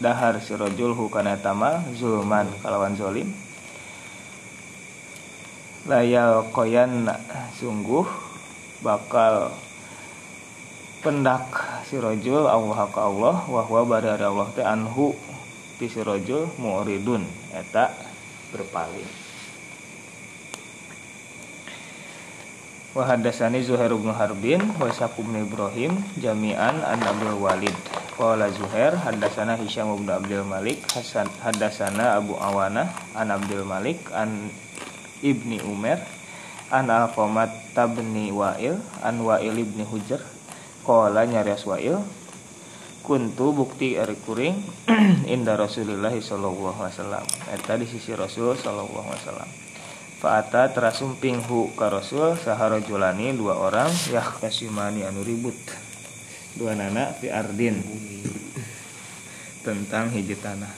[0.03, 3.33] dahar si rojul hukana tamal zulman kalawan zolim.
[5.89, 7.09] Layal koyan
[7.57, 8.05] sungguh
[8.85, 9.57] bakal
[10.99, 11.47] pendak
[11.87, 15.15] si rojul Allah ka Allah wahwa badari Allah teh anhu.
[15.79, 17.23] Ti si rojul mu'ridun
[17.55, 17.95] eta
[18.51, 19.07] berpaling.
[22.99, 24.91] Wa hadatsani Zuhair bin Harbin wa
[25.39, 27.77] Ibrahim jami'an an Abdul Walid.
[28.19, 34.51] Qala Zuhair hadatsana Hisyam bin Abdul Malik hasan hadatsana Abu Awana an Abdul Malik an
[35.23, 36.03] Ibni Umar
[36.75, 40.19] an Alqamat tabni Wa'il an Wa'il ibni Hujr
[40.89, 42.01] qala nyarias Wa'il
[43.05, 44.57] kuntu bukti ari kuring
[45.37, 47.25] inda Rasulillah sallallahu wasallam.
[47.53, 49.49] Eta di sisi Rasul sallallahu wasallam.
[50.19, 55.57] Fa'ata terasumping hu ka Rasul saharajulani dua orang yah kasimani anu ribut.
[56.57, 57.85] Dua nana fi ardin.
[59.69, 60.73] Tentang hiji tanah.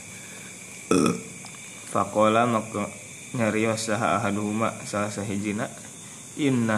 [1.90, 2.86] Fakola maka
[3.34, 5.70] nyarios saha ahaduhuma salah sahijina
[6.34, 6.68] inna